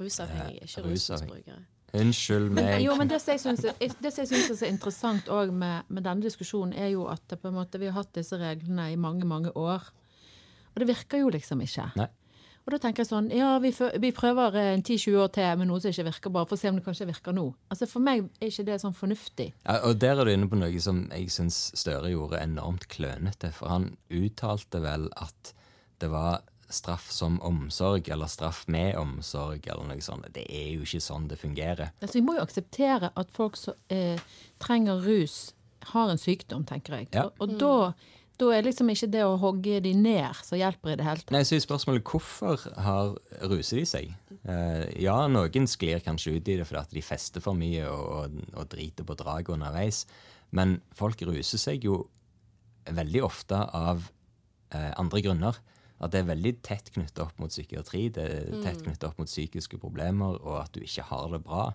Rusavhengige, 0.00 0.66
ikke 0.66 0.82
Eh, 0.82 0.90
rusmisbrukere. 0.90 1.62
Unnskyld 1.96 2.50
Men, 2.50 2.64
meg. 2.66 2.82
jo, 2.82 2.94
men 2.98 3.08
det 3.08 3.20
som 3.22 3.32
jeg 3.32 3.40
syns 3.40 3.62
er, 3.64 3.76
er 3.78 4.56
så 4.58 4.66
interessant 4.66 5.28
også 5.32 5.54
med, 5.54 5.86
med 5.88 6.04
denne 6.04 6.26
diskusjonen, 6.26 6.74
er 6.74 6.90
jo 6.92 7.06
at 7.08 7.22
det 7.30 7.38
på 7.40 7.48
en 7.48 7.56
måte, 7.56 7.78
vi 7.80 7.86
har 7.88 7.94
hatt 7.96 8.10
disse 8.18 8.36
reglene 8.36 8.90
i 8.92 8.98
mange, 9.00 9.24
mange 9.24 9.54
år. 9.56 9.86
Og 10.74 10.82
det 10.82 10.90
virker 10.90 11.22
jo 11.22 11.30
liksom 11.32 11.62
ikke. 11.64 11.86
Nei. 11.96 12.10
Og 12.66 12.75
da 12.75 12.80
tenker 12.82 13.04
jeg 13.04 13.12
sånn, 13.12 13.28
ja, 13.30 13.52
vi, 13.62 13.70
vi 14.02 14.11
prøver 14.14 14.56
eh, 14.58 14.73
en 14.75 14.82
10-20 14.82 15.20
år 15.23 15.28
til 15.37 15.61
med 15.61 15.68
noe 15.70 15.78
som 15.82 15.92
ikke 15.92 16.08
virker 16.08 16.32
bra, 16.35 16.42
for 16.50 16.58
å 16.58 16.61
se 16.61 16.73
om 16.73 16.80
det 16.80 16.82
kanskje 16.82 17.06
virker 17.06 17.37
nå. 17.37 17.44
Altså 17.70 17.87
For 17.87 18.02
meg 18.02 18.25
er 18.40 18.50
ikke 18.50 18.66
det 18.66 18.80
sånn 18.82 18.96
fornuftig. 18.96 19.52
Ja, 19.62 19.76
og 19.87 20.00
der 20.02 20.18
er 20.18 20.26
du 20.26 20.32
inne 20.32 20.50
på 20.50 20.58
noe 20.58 20.82
som 20.82 21.04
jeg 21.14 21.30
syns 21.30 21.61
Støre 21.78 22.11
gjorde 22.11 22.42
enormt 22.42 22.88
klønete. 22.90 23.52
For 23.54 23.70
han 23.70 23.92
uttalte 24.11 24.82
vel 24.82 25.06
at 25.14 25.52
det 26.02 26.11
var 26.11 26.42
straff 26.66 27.06
som 27.14 27.38
omsorg, 27.46 28.08
eller 28.11 28.26
straff 28.26 28.64
med 28.66 28.96
omsorg, 28.99 29.66
eller 29.70 29.87
noe 29.87 30.02
sånt. 30.02 30.26
Det 30.35 30.49
er 30.50 30.73
jo 30.75 30.82
ikke 30.82 31.04
sånn 31.04 31.28
det 31.30 31.38
fungerer. 31.38 31.94
Altså 32.00 32.18
Vi 32.18 32.25
må 32.26 32.35
jo 32.35 32.42
akseptere 32.42 33.12
at 33.14 33.30
folk 33.35 33.58
som 33.61 33.78
eh, 33.94 34.18
trenger 34.62 35.06
rus, 35.06 35.52
har 35.92 36.11
en 36.11 36.18
sykdom, 36.18 36.64
tenker 36.66 36.99
jeg. 36.99 37.11
Ja. 37.14 37.28
Og, 37.28 37.46
og 37.46 37.58
da, 37.61 37.75
da 38.40 38.48
er 38.52 38.66
liksom 38.66 38.90
ikke 38.92 39.08
det 39.12 39.22
å 39.24 39.36
hogge 39.40 39.78
de 39.84 39.92
ned 39.96 40.40
som 40.44 40.58
hjelper 40.58 40.92
i 40.92 40.96
det 41.00 41.06
hele 41.06 41.22
tatt. 41.22 41.32
Nei, 41.34 41.42
så 41.48 41.56
er 41.56 41.62
spørsmålet 41.64 42.04
hvorfor 42.10 42.66
har 42.84 43.14
ruser 43.48 43.80
de 43.80 43.86
seg? 43.88 44.10
Uh, 44.44 44.84
ja, 45.00 45.16
noen 45.32 45.68
sklir 45.70 46.02
kanskje 46.04 46.36
ut 46.36 46.50
i 46.52 46.58
det 46.58 46.66
fordi 46.68 46.82
at 46.82 46.92
de 46.96 47.04
fester 47.04 47.44
for 47.44 47.56
mye 47.58 47.86
og, 47.88 48.04
og, 48.18 48.42
og 48.52 48.68
driter 48.74 49.08
på 49.08 49.16
draget 49.18 49.54
underveis. 49.56 50.04
Men 50.56 50.78
folk 50.96 51.24
ruser 51.26 51.62
seg 51.62 51.88
jo 51.88 52.02
veldig 52.86 53.24
ofte 53.26 53.58
av 53.58 54.04
uh, 54.04 54.92
andre 55.00 55.24
grunner. 55.24 55.58
At 55.96 56.12
det 56.12 56.20
er 56.20 56.32
veldig 56.34 56.52
tett 56.66 56.90
knyttet 56.92 57.22
opp 57.24 57.38
mot 57.40 57.52
psykiatri, 57.52 58.10
det 58.12 58.24
er 58.28 58.50
tett 58.60 58.82
knyttet 58.84 59.06
opp 59.08 59.20
mot 59.22 59.30
psykiske 59.30 59.80
problemer, 59.80 60.36
og 60.44 60.58
at 60.60 60.74
du 60.76 60.82
ikke 60.84 61.06
har 61.08 61.30
det 61.32 61.40
bra. 61.46 61.70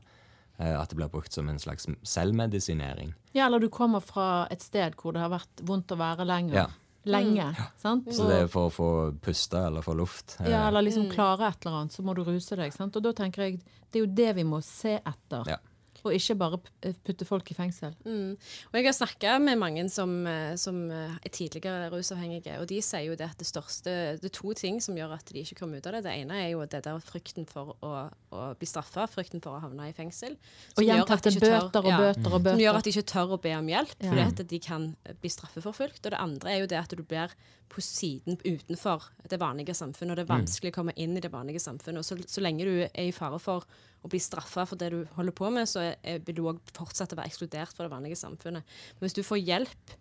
Eh, 0.62 0.76
at 0.78 0.92
det 0.92 0.96
blir 1.00 1.10
brukt 1.10 1.34
som 1.34 1.48
en 1.50 1.58
slags 1.60 1.88
selvmedisinering. 2.06 3.14
Ja, 3.34 3.48
eller 3.48 3.60
du 3.60 3.70
kommer 3.74 4.00
fra 4.04 4.48
et 4.54 4.62
sted 4.62 4.94
hvor 5.00 5.16
det 5.16 5.24
har 5.24 5.32
vært 5.34 5.64
vondt 5.66 5.92
å 5.96 5.98
være 6.00 6.26
lenger. 6.28 6.56
Ja. 6.60 6.68
Lenge. 7.10 7.48
Sant? 7.82 8.06
Så 8.14 8.28
det 8.30 8.36
er 8.44 8.50
for 8.52 8.70
å 8.70 8.74
få 8.74 8.88
puste 9.26 9.58
eller 9.58 9.82
få 9.82 9.96
luft. 9.98 10.36
Eh, 10.40 10.52
Ja, 10.52 10.68
eller 10.68 10.86
liksom 10.86 11.08
klare 11.10 11.48
et 11.50 11.66
eller 11.66 11.80
annet, 11.80 11.96
så 11.98 12.04
må 12.06 12.14
du 12.14 12.22
ruse 12.28 12.56
deg. 12.60 12.74
Sant? 12.76 12.96
Og 12.96 13.02
da 13.08 13.12
tenker 13.18 13.48
jeg 13.48 13.62
det 13.92 14.00
er 14.00 14.06
jo 14.06 14.12
det 14.14 14.36
vi 14.38 14.44
må 14.46 14.62
se 14.64 15.00
etter. 15.00 15.48
Ja. 15.50 15.58
Og 16.04 16.16
ikke 16.18 16.36
bare 16.40 16.58
putte 17.06 17.26
folk 17.30 17.52
i 17.52 17.56
fengsel. 17.58 17.94
Og 18.06 18.74
jeg 18.78 18.86
har 18.88 18.96
snakka 18.98 19.36
med 19.44 19.60
mange 19.62 19.84
som, 19.94 20.26
eh, 20.28 20.56
som 20.58 20.80
eh, 20.92 21.14
er 21.24 21.30
tidligere 21.30 21.90
rusavhengige, 21.94 22.56
og 22.60 22.68
de 22.72 22.80
sier 22.82 23.06
jo 23.12 23.16
det 23.20 23.28
at 23.30 23.38
det 23.38 23.48
største 23.48 23.94
Det 24.22 24.26
er 24.32 24.34
to 24.34 24.54
ting 24.58 24.80
som 24.82 24.96
gjør 24.98 25.14
at 25.18 25.26
de 25.32 25.44
ikke 25.44 25.60
kommer 25.62 25.78
ut 25.78 25.88
av 25.88 25.94
det. 25.94 26.04
Det 26.08 26.16
ene 26.24 26.40
er 26.42 26.50
jo 26.56 26.66
det 26.66 26.84
der 26.88 27.00
frykten 27.06 27.46
for 27.50 27.76
å, 27.82 27.94
å 28.34 28.48
bli 28.58 28.66
straffa, 28.70 29.06
frykten 29.12 29.42
for 29.44 29.58
å 29.58 29.62
havne 29.62 29.90
i 29.90 29.94
fengsel. 29.94 30.38
Og 30.78 30.84
gjentatte 30.86 31.30
bøter 31.30 31.38
ikke 31.38 31.46
tør- 31.46 31.70
bøter 31.70 31.86
og 31.86 31.92
ja, 31.94 31.98
bøter 32.02 32.34
og 32.34 32.42
bøter. 32.42 32.58
Som 32.58 32.66
gjør 32.66 32.82
at 32.82 32.84
de 32.90 32.94
ikke 32.96 33.08
tør 33.14 33.36
å 33.38 33.42
be 33.42 33.56
om 33.58 33.68
hjelp, 33.76 33.96
Ja. 34.02 34.10
fordi 34.10 34.28
at 34.28 34.48
de 34.50 34.60
kan 34.60 34.96
bli 35.22 35.30
straffeforfulgt. 35.30 36.06
Og 36.06 36.12
det 36.12 36.20
andre 36.20 36.50
er 36.56 36.60
jo 36.64 36.68
det 36.74 36.78
at 36.82 36.90
du 36.98 37.04
blir 37.04 37.30
på 37.72 37.80
siden 37.80 38.36
utenfor 38.44 39.06
det 39.30 39.40
vanlige 39.40 39.74
samfunnet, 39.78 40.12
og 40.12 40.18
det 40.20 40.26
er 40.26 40.34
vanskelig 40.34 40.72
å 40.74 40.76
komme 40.76 40.94
inn 41.00 41.16
i 41.16 41.22
det 41.24 41.32
vanlige 41.32 41.62
samfunnet. 41.64 42.00
Og 42.02 42.06
så, 42.06 42.18
så 42.28 42.42
lenge 42.44 42.66
du 42.68 42.74
er 42.84 43.06
i 43.08 43.14
fare 43.16 43.40
for 43.40 43.64
å 44.02 44.10
bli 44.10 44.22
straffa 44.22 44.66
for 44.66 44.82
det 44.82 44.92
du 44.94 45.02
holder 45.16 45.36
på 45.38 45.50
med, 45.54 45.70
så 45.70 45.92
er, 45.92 46.22
vil 46.26 46.40
du 46.40 46.46
òg 46.50 46.62
fortsette 46.74 47.16
å 47.16 47.20
være 47.20 47.32
ekskludert 47.32 47.76
fra 47.76 47.86
det 47.86 47.94
vanlige 47.94 48.20
samfunnet. 48.22 48.78
Men 48.98 49.06
hvis 49.06 49.18
du 49.18 49.24
får 49.26 49.44
hjelp 49.44 49.98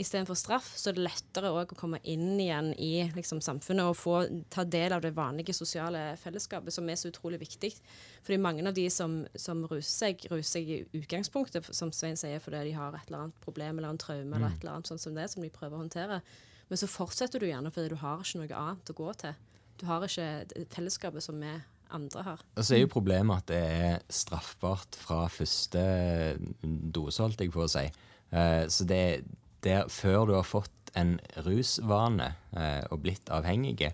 istedenfor 0.00 0.36
straff, 0.38 0.70
så 0.76 0.88
er 0.88 0.96
det 0.96 1.04
lettere 1.04 1.50
å 1.52 1.64
komme 1.76 1.98
inn 2.08 2.40
igjen 2.40 2.70
i 2.80 3.10
liksom, 3.12 3.42
samfunnet 3.44 3.90
og 3.90 3.98
få 3.98 4.14
ta 4.52 4.64
del 4.64 4.94
av 4.96 5.02
det 5.04 5.12
vanlige 5.16 5.52
sosiale 5.56 6.14
fellesskapet, 6.20 6.72
som 6.72 6.88
er 6.88 6.96
så 6.96 7.10
utrolig 7.12 7.42
viktig. 7.42 7.74
Fordi 8.24 8.40
mange 8.40 8.64
av 8.68 8.76
de 8.76 8.86
som, 8.92 9.20
som 9.36 9.60
ruser 9.68 9.90
seg, 9.90 10.24
ruser 10.32 10.48
seg 10.54 10.72
i 10.72 10.80
utgangspunktet, 11.02 11.68
som 11.76 11.92
Svein 11.92 12.16
sier, 12.16 12.40
fordi 12.40 12.64
de 12.70 12.76
har 12.78 12.96
et 12.96 13.10
eller 13.10 13.26
annet 13.26 13.44
problem 13.44 13.82
eller 13.82 13.92
en 13.92 14.00
traume 14.00 14.32
eller 14.38 14.48
et 14.48 14.64
eller 14.64 14.78
annet 14.78 14.92
sånt 14.92 15.04
som 15.04 15.18
det, 15.18 15.28
som 15.32 15.44
de 15.44 15.52
prøver 15.52 15.76
å 15.76 15.84
håndtere. 15.84 16.22
Men 16.70 16.80
så 16.80 16.88
fortsetter 16.88 17.42
du 17.42 17.50
gjerne 17.50 17.72
fordi 17.74 17.92
du 17.92 18.00
har 18.00 18.24
ikke 18.24 18.40
noe 18.40 18.64
annet 18.64 18.94
å 18.94 18.96
gå 18.96 19.12
til. 19.20 19.36
Du 19.76 19.84
har 19.90 20.04
ikke 20.06 20.64
fellesskapet 20.72 21.24
som 21.24 21.36
vi 21.42 21.52
andre 21.94 22.22
har. 22.26 22.44
Og 22.56 22.64
så 22.64 22.76
er 22.76 22.84
jo 22.84 22.92
problemet 22.92 23.42
at 23.42 23.50
det 23.52 23.62
er 23.62 23.98
straffbart 24.12 24.98
fra 24.98 25.26
første 25.32 25.82
dose, 26.62 27.22
holdt 27.22 27.40
jeg 27.44 27.52
på 27.54 27.64
å 27.64 27.70
si. 27.70 27.86
Eh, 28.32 28.64
Så 28.68 28.86
det 28.88 29.00
er 29.02 29.26
der, 29.62 29.88
før 29.92 30.26
du 30.26 30.34
har 30.34 30.46
fått 30.46 30.92
en 30.98 31.18
rusvane 31.46 32.34
eh, 32.56 32.82
og 32.90 33.02
blitt 33.04 33.30
avhengige, 33.32 33.92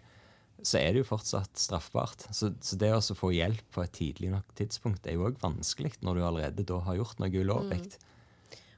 så 0.59 0.81
er 0.81 0.93
det 0.93 1.05
jo 1.05 1.11
fortsatt 1.13 1.61
straffbart. 1.61 2.25
Så, 2.35 2.51
så 2.61 2.77
det 2.81 2.91
å 2.91 3.01
få 3.15 3.31
hjelp 3.37 3.63
på 3.75 3.85
et 3.85 3.95
tidlig 3.95 4.33
nok 4.33 4.49
tidspunkt 4.59 5.07
er 5.07 5.15
jo 5.15 5.29
òg 5.29 5.39
vanskelig 5.43 5.93
når 6.03 6.19
du 6.19 6.25
allerede 6.27 6.67
da 6.67 6.81
har 6.89 6.99
gjort 6.99 7.21
noe 7.23 7.31
ulovlig. 7.31 7.83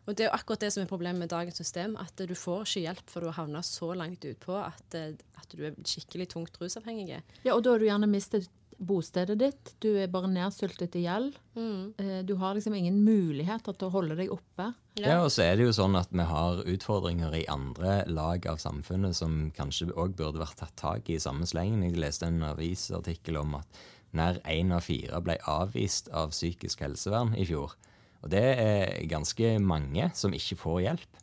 Og 0.08 0.16
det 0.16 0.24
er 0.24 0.30
jo 0.30 0.36
akkurat 0.36 0.62
det 0.64 0.72
som 0.74 0.82
er 0.82 0.90
problemet 0.90 1.22
med 1.22 1.30
dagens 1.30 1.60
system, 1.60 1.94
at 2.00 2.18
du 2.26 2.34
får 2.36 2.64
ikke 2.66 2.82
hjelp 2.82 3.10
før 3.12 3.22
du 3.24 3.28
har 3.30 3.38
havna 3.44 3.60
så 3.64 3.92
langt 3.94 4.24
utpå 4.26 4.56
at, 4.58 4.96
eh, 4.98 5.12
at 5.40 5.56
du 5.56 5.64
er 5.68 5.76
skikkelig 5.86 6.28
tungt 6.34 6.56
rusavhengig. 6.60 7.20
Ja, 7.44 7.54
og 7.54 7.62
da 7.64 7.74
har 7.76 7.80
du 7.82 7.86
gjerne 7.88 8.10
mistet 8.10 8.48
bostedet 8.80 9.36
ditt. 9.40 9.72
Du 9.84 9.90
er 10.00 10.08
bare 10.12 10.28
nedsultet 10.30 10.96
i 10.96 11.04
gjeld. 11.04 11.36
Mm. 11.56 11.92
Eh, 12.00 12.22
Du 12.26 12.34
har 12.40 12.54
liksom 12.56 12.74
ingen 12.74 13.02
muligheter 13.04 13.76
til 13.76 13.88
å 13.88 13.94
holde 13.94 14.16
deg 14.16 14.32
oppe. 14.32 14.72
Ja. 15.00 15.22
og 15.24 15.30
så 15.32 15.44
er 15.46 15.56
det 15.56 15.64
jo 15.64 15.72
sånn 15.72 15.94
at 15.96 16.10
vi 16.12 16.24
har 16.26 16.58
utfordringer 16.68 17.32
i 17.38 17.46
andre 17.48 18.04
lag 18.10 18.44
av 18.50 18.58
samfunnet 18.60 19.16
som 19.16 19.50
kanskje 19.56 19.92
òg 19.94 20.16
burde 20.18 20.42
vært 20.42 20.58
tatt 20.60 20.76
tak 20.76 21.08
i 21.08 21.14
i 21.16 21.22
samme 21.22 21.46
slengen. 21.48 21.84
Jeg 21.86 21.96
leste 22.00 22.26
en 22.26 22.42
avisartikkel 22.42 23.38
om 23.40 23.54
at 23.60 23.80
nær 24.12 24.40
én 24.44 24.74
av 24.74 24.82
fire 24.84 25.20
ble 25.22 25.38
avvist 25.48 26.10
av 26.12 26.34
psykisk 26.34 26.80
helsevern 26.80 27.32
i 27.38 27.46
fjor. 27.46 27.76
Og 28.22 28.28
det 28.30 28.44
er 28.58 29.06
ganske 29.08 29.58
mange 29.62 30.10
som 30.14 30.34
ikke 30.36 30.58
får 30.60 30.80
hjelp. 30.88 31.20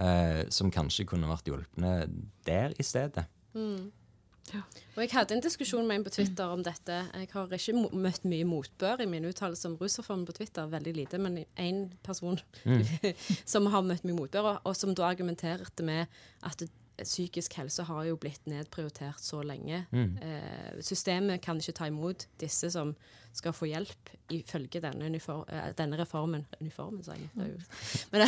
Eh, 0.00 0.46
som 0.48 0.70
kanskje 0.72 1.04
kunne 1.04 1.28
vært 1.28 1.44
hjulpne 1.50 2.08
der 2.48 2.72
i 2.80 2.82
stedet. 2.86 3.26
Og 4.96 5.02
jeg 5.04 5.12
hadde 5.14 5.36
en 5.36 5.44
diskusjon 5.44 5.86
med 5.86 6.00
en 6.00 6.04
på 6.06 6.12
Twitter 6.14 6.50
om 6.52 6.64
dette. 6.66 6.96
Jeg 7.14 7.30
har 7.32 7.54
ikke 7.56 7.86
møtt 7.94 8.26
mye 8.28 8.48
motbør 8.48 9.04
i 9.04 9.08
mine 9.10 9.30
uttalelser 9.30 9.70
om 9.70 9.78
rusreformen 9.80 10.26
på 10.28 10.36
Twitter, 10.40 10.68
veldig 10.70 10.94
lite, 10.96 11.20
men 11.22 11.44
én 11.60 11.86
person 12.06 12.40
som 13.52 13.70
har 13.72 13.86
møtt 13.86 14.04
mye 14.04 14.18
motbør, 14.18 14.52
og, 14.52 14.60
og 14.70 14.76
som 14.76 14.94
da 14.96 15.08
argumenterte 15.08 15.86
med 15.86 16.20
at 16.46 16.66
psykisk 17.04 17.54
helse 17.56 17.84
har 17.88 18.04
jo 18.10 18.18
blitt 18.20 18.46
nedprioritert 18.50 19.22
så 19.24 19.42
lenge. 19.46 19.84
Eh, 20.20 20.80
systemet 20.84 21.40
kan 21.40 21.60
ikke 21.60 21.76
ta 21.78 21.88
imot 21.88 22.26
disse 22.40 22.70
som 22.74 22.94
skal 23.32 23.54
få 23.54 23.68
hjelp 23.70 24.10
ifølge 24.30 24.80
denne, 24.82 25.08
unifor 25.10 25.44
eh, 25.50 25.70
denne 25.78 25.98
reformen. 25.98 26.44
Uniformen, 26.60 27.02
sa 27.02 27.16
jeg. 27.16 27.28
Jo. 27.34 27.58
Men, 28.12 28.24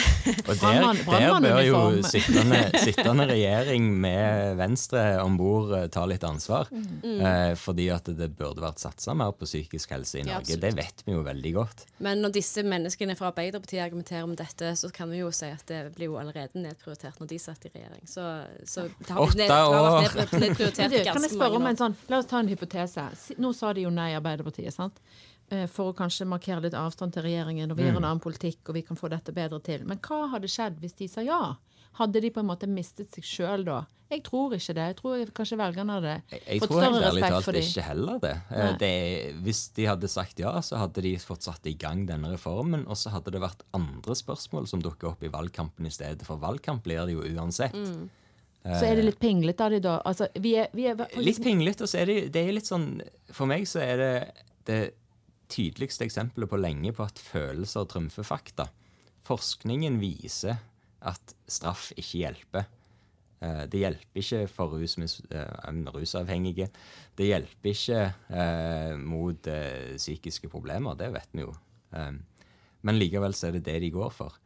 Og 0.49 0.61
der, 0.61 0.87
der 1.07 1.37
bør 1.43 1.61
jo 1.67 1.81
sittende, 2.07 2.61
sittende 2.87 3.27
regjering 3.31 3.89
med 4.03 4.57
Venstre 4.59 5.05
om 5.23 5.37
bord 5.39 5.73
eh, 5.77 5.87
ta 5.93 6.05
litt 6.11 6.25
ansvar. 6.27 6.71
Mm. 6.73 7.21
Eh, 7.21 7.53
fordi 7.59 7.89
at 7.95 8.11
det 8.19 8.33
burde 8.39 8.65
vært 8.65 8.83
satsa 8.83 9.15
mer 9.19 9.35
på 9.37 9.49
psykisk 9.49 9.95
helse 9.95 10.21
i 10.21 10.27
Norge. 10.27 10.55
Ja, 10.55 10.61
det 10.63 10.73
vet 10.79 11.05
vi 11.07 11.17
jo 11.17 11.25
veldig 11.27 11.55
godt. 11.59 11.87
Men 12.03 12.23
når 12.25 12.37
disse 12.39 12.65
menneskene 12.67 13.17
fra 13.19 13.31
Arbeiderpartiet 13.33 13.85
argumenterer 13.87 14.27
om 14.27 14.35
dette, 14.39 14.75
så 14.79 14.91
kan 14.95 15.11
vi 15.13 15.23
jo 15.23 15.31
si 15.35 15.51
at 15.53 15.67
det 15.71 15.83
blir 15.97 16.11
jo 16.13 16.19
allerede 16.21 16.63
nedprioritert 16.63 17.21
når 17.23 17.33
de 17.35 17.41
satt 17.43 17.69
i 17.69 17.75
regjering. 17.75 18.03
Så, 18.11 18.27
så 18.67 18.89
det 18.99 19.11
har 19.11 19.27
blitt 19.27 19.39
nedprioritert, 19.39 20.79
ned, 20.79 20.91
det 20.91 21.03
har 21.03 21.13
år. 21.13 21.15
kan 21.15 21.29
jeg 21.29 21.35
spørre 21.37 21.59
om 21.61 21.71
en 21.71 21.79
sånn, 21.85 21.99
La 22.11 22.19
oss 22.19 22.29
ta 22.31 22.43
en 22.43 22.51
hypotese. 22.51 23.07
Nå 23.41 23.53
sa 23.57 23.73
de 23.77 23.87
jo 23.87 23.93
nei, 23.95 24.11
Arbeiderpartiet, 24.19 24.75
sant? 24.75 24.92
Eh, 25.53 25.67
For 25.69 25.93
å 25.93 25.97
kanskje 25.97 26.25
markere 26.29 26.63
litt 26.65 26.75
avstand 26.79 27.13
til 27.13 27.27
regjeringen, 27.27 27.71
og 27.71 27.77
vi 27.77 27.85
gjør 27.85 27.99
en 27.99 28.05
annen 28.07 28.23
politikk, 28.25 28.63
og 28.71 28.75
vi 28.79 28.83
kan 28.89 28.97
få 28.97 29.11
dette 29.13 29.35
bedre 29.37 29.61
til. 29.61 29.85
Men 29.85 29.99
hva 30.01 30.29
hadde 30.33 30.49
skjedd 30.49 30.79
hvis 30.81 30.95
de 30.97 31.09
sa 31.13 31.25
ja? 31.27 31.43
Hadde 31.99 32.23
de 32.25 32.31
på 32.33 32.41
en 32.41 32.49
måte 32.49 32.65
mistet 32.71 33.13
seg 33.13 33.27
sjøl 33.27 33.67
da? 33.67 33.83
Jeg 34.13 34.23
tror 34.25 34.55
ikke 34.57 34.75
det. 34.77 34.87
Jeg 34.91 34.97
tror 34.97 35.31
kanskje 35.37 35.57
velgerne 35.61 35.95
hadde 35.99 36.15
Jeg, 36.33 36.41
jeg 36.47 36.61
fått 36.63 36.71
tror 36.71 36.83
større 36.83 37.03
respekt 37.05 37.45
for 37.45 37.53
dem. 37.57 37.67
ikke 37.69 37.85
heller 37.85 38.19
det. 38.23 38.33
Eh, 38.53 38.73
det 38.81 38.91
hvis 39.45 39.61
de 39.77 39.87
hadde 39.89 40.09
sagt 40.13 40.41
ja, 40.41 40.53
så 40.65 40.81
hadde 40.81 41.05
de 41.05 41.13
fått 41.21 41.45
satt 41.45 41.69
i 41.69 41.75
gang 41.81 42.07
denne 42.09 42.33
reformen, 42.33 42.87
og 42.89 42.97
så 43.01 43.13
hadde 43.13 43.33
det 43.33 43.41
vært 43.45 43.65
andre 43.77 44.17
spørsmål 44.17 44.69
som 44.69 44.81
dukket 44.85 45.09
opp 45.11 45.25
i 45.25 45.33
valgkampen 45.33 45.89
i 45.89 45.93
stedet, 45.93 46.25
for 46.29 46.41
valgkamp 46.41 46.85
blir 46.85 47.05
det 47.09 47.17
jo 47.19 47.25
uansett. 47.29 47.77
Så 48.63 48.85
er 48.87 48.97
det 48.97 49.05
litt 49.05 49.19
pinglete 49.21 49.65
av 49.65 49.73
de 49.75 49.81
da. 49.83 49.97
Altså, 50.07 50.29
vi 50.41 50.55
er, 50.63 50.69
vi 50.73 50.87
er 50.87 51.01
Litt 51.19 51.43
pinglete, 51.45 51.83
og 51.85 51.91
så 51.91 51.99
er 52.05 52.07
det, 52.13 52.19
det 52.37 52.45
er 52.47 52.53
litt 52.55 52.69
sånn 52.69 53.03
For 53.35 53.49
meg 53.51 53.65
så 53.67 53.81
er 53.83 53.97
det 53.99 54.13
det 54.69 54.83
tydeligste 55.53 56.07
eksempelet 56.07 56.49
på 56.49 56.61
lenge 56.61 56.93
på 56.97 57.05
at 57.05 57.21
følelser 57.21 57.89
trumfer 57.91 58.27
fakta. 58.27 58.69
Forskningen 59.27 59.99
viser 60.01 60.61
at 61.07 61.35
straff 61.51 61.91
ikke 61.99 62.23
hjelper. 62.23 62.69
Eh, 63.43 63.65
Det 63.67 63.83
hjelper 63.83 64.23
ikke 64.23 64.49
for 64.49 64.73
rusmis, 64.79 65.21
eh, 65.31 65.83
rusavhengige. 65.95 66.71
Det 67.17 67.27
hjelper 67.27 67.71
ikke 67.75 68.01
eh, 68.31 68.97
mot 68.97 69.47
eh, 69.47 69.97
psykiske 69.99 70.49
problemer, 70.49 70.95
det 70.97 71.13
vet 71.13 71.29
vi 71.33 71.43
jo. 71.43 71.55
Eh, 71.93 72.13
men 72.83 72.99
likevel 72.99 73.35
så 73.35 73.49
er 73.49 73.59
det 73.59 73.67
det 73.67 73.81
de 73.85 73.91
går 73.95 74.11
for. 74.15 74.39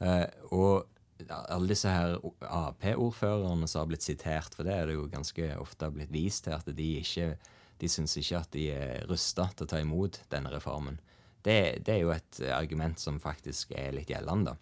Eh, 0.00 0.26
og 0.50 0.86
alle 1.30 1.70
disse 1.70 1.88
her 1.88 2.16
Ap-ordførerne 2.42 3.68
som 3.70 3.84
har 3.84 3.90
blitt 3.92 4.02
sitert, 4.02 4.54
for 4.54 4.66
det 4.66 4.74
er 4.74 4.86
det 4.86 4.96
jo 4.96 5.06
ganske 5.12 5.50
ofte 5.60 5.90
blitt 5.94 6.10
vist 6.12 6.44
til 6.48 6.56
at 6.56 6.66
de 6.66 6.88
ikke 7.00 7.36
de 7.80 7.90
syns 7.90 8.16
ikke 8.20 8.40
at 8.40 8.52
de 8.54 8.68
er 8.74 9.06
rusta 9.10 9.48
til 9.52 9.66
å 9.66 9.70
ta 9.70 9.80
imot 9.82 10.20
denne 10.32 10.52
reformen. 10.54 11.00
Det, 11.44 11.84
det 11.84 11.96
er 11.96 12.02
jo 12.02 12.12
et 12.14 12.40
argument 12.54 13.00
som 13.00 13.20
faktisk 13.20 13.74
er 13.76 13.92
litt 13.96 14.12
gjeldende. 14.12 14.56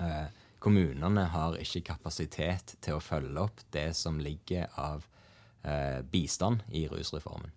Eh, 0.00 0.28
kommunene 0.58 1.26
har 1.32 1.58
ikke 1.60 1.84
kapasitet 1.92 2.76
til 2.84 2.96
å 2.96 3.02
følge 3.02 3.42
opp 3.42 3.62
det 3.74 3.90
som 3.98 4.20
ligger 4.22 4.70
av 4.80 5.04
eh, 5.62 6.00
bistand 6.02 6.64
i 6.74 6.86
rusreformen. 6.90 7.52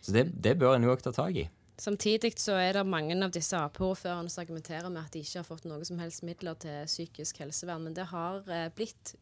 Så 0.00 0.14
det, 0.14 0.30
det 0.42 0.56
bør 0.58 0.76
en 0.76 0.86
jo 0.86 0.94
også 0.94 1.10
ta 1.10 1.18
tak 1.22 1.42
i. 1.44 1.48
Samtidig 1.82 2.34
så 2.38 2.54
er 2.60 2.76
det 2.76 2.82
mange 2.86 3.14
av 3.24 3.32
disse 3.34 3.58
Ap-ordførerne 3.58 4.30
som 4.30 4.42
argumenterer 4.42 4.90
med 4.92 5.02
at 5.02 5.14
de 5.14 5.22
ikke 5.24 5.40
har 5.40 5.46
fått 5.46 5.64
noe 5.66 5.86
som 5.86 5.98
helst 6.02 6.24
midler 6.26 6.58
til 6.62 6.84
psykisk 6.90 7.40
helsevern. 7.42 7.86
Men 7.88 7.96
det 7.96 8.08
har 8.12 8.42
eh, 8.50 8.68
blitt 8.76 9.14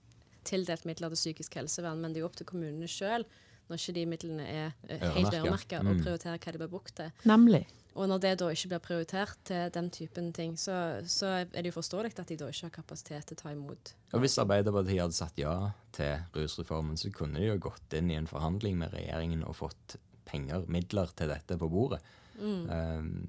tildelt 0.48 0.86
midler 0.88 1.12
til 1.12 1.20
psykisk 1.20 1.56
helsevern, 1.60 2.00
men 2.00 2.12
det 2.12 2.20
er 2.20 2.24
jo 2.24 2.30
opp 2.30 2.38
til 2.40 2.48
kommunene 2.48 2.88
sjøl, 2.90 3.26
når 3.70 3.78
ikke 3.80 3.94
de 3.96 4.06
midlene 4.10 4.46
er 4.46 4.72
eh, 4.88 5.04
helt 5.16 5.34
øremerka, 5.34 5.80
å 5.80 5.86
Mm. 5.94 6.00
prioritere 6.04 6.38
hva 6.38 6.52
de 6.52 6.58
blir 6.58 6.68
brukt 6.72 6.94
til. 6.98 7.12
Nemlig. 7.24 7.66
Og 7.98 8.06
når 8.08 8.20
det 8.22 8.32
da 8.38 8.46
ikke 8.54 8.68
blir 8.70 8.78
prioritert 8.84 9.38
til 9.44 9.70
den 9.74 9.88
typen 9.90 10.32
ting, 10.32 10.52
så, 10.56 11.02
så 11.10 11.26
er 11.42 11.48
det 11.62 11.72
jo 11.72 11.80
forståelig 11.80 12.12
at 12.18 12.28
de 12.30 12.36
da 12.38 12.46
ikke 12.48 12.68
har 12.68 12.74
kapasitet 12.76 13.26
til 13.26 13.36
å 13.36 13.40
ta 13.42 13.50
imot. 13.50 13.94
Og 14.14 14.20
hvis 14.22 14.38
Arbeiderpartiet 14.38 15.00
hadde 15.02 15.16
sagt 15.18 15.38
ja 15.42 15.72
til 15.92 16.22
rusreformen, 16.36 16.96
så 16.96 17.10
kunne 17.12 17.40
de 17.42 17.48
jo 17.50 17.58
gått 17.58 17.92
inn 17.98 18.10
i 18.10 18.14
en 18.20 18.28
forhandling 18.30 18.78
med 18.78 18.92
regjeringen 18.94 19.42
og 19.44 19.56
fått 19.58 19.96
penger, 20.30 20.62
midler 20.70 21.10
til 21.18 21.28
dette 21.32 21.58
på 21.58 21.68
bordet. 21.68 21.98
Um, 22.38 23.26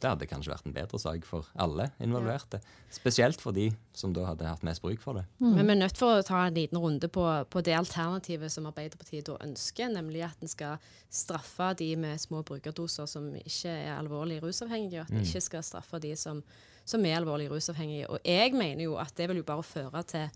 det 0.00 0.08
hadde 0.08 0.28
kanskje 0.28 0.52
vært 0.52 0.66
en 0.68 0.74
bedre 0.74 0.98
sak 1.00 1.26
for 1.28 1.48
alle 1.60 1.90
involverte. 2.00 2.60
Spesielt 2.92 3.40
for 3.42 3.56
de 3.56 3.68
som 3.96 4.14
da 4.16 4.24
hadde 4.30 4.48
hatt 4.48 4.64
mest 4.66 4.82
bruk 4.82 5.02
for 5.02 5.20
det. 5.20 5.26
Men 5.42 5.60
vi 5.60 5.74
er 5.74 5.80
nødt 5.82 6.00
for 6.00 6.16
å 6.16 6.24
ta 6.26 6.46
en 6.46 6.56
liten 6.56 6.80
runde 6.80 7.10
på, 7.12 7.24
på 7.52 7.62
det 7.66 7.76
alternativet 7.76 8.52
som 8.52 8.68
Arbeiderpartiet 8.70 9.28
da 9.28 9.36
ønsker, 9.44 9.92
nemlig 9.92 10.24
at 10.26 10.40
en 10.40 10.50
skal 10.50 10.92
straffe 11.12 11.72
de 11.78 11.92
med 12.00 12.20
små 12.22 12.42
brukerdoser 12.46 13.08
som 13.10 13.28
ikke 13.42 13.72
er 13.72 13.96
alvorlig 13.98 14.40
rusavhengige, 14.44 15.02
og 15.02 15.10
at 15.10 15.16
en 15.16 15.26
ikke 15.26 15.44
skal 15.50 15.66
straffe 15.66 16.00
de 16.02 16.14
som, 16.16 16.40
som 16.88 17.04
er 17.04 17.18
alvorlig 17.20 17.50
rusavhengige. 17.52 18.08
Og 18.08 18.24
jeg 18.24 18.56
mener 18.56 18.86
jo 18.88 18.96
at 19.02 19.12
det 19.18 19.28
vil 19.28 19.42
jo 19.42 19.48
bare 19.52 19.66
føre 19.66 20.04
til 20.08 20.30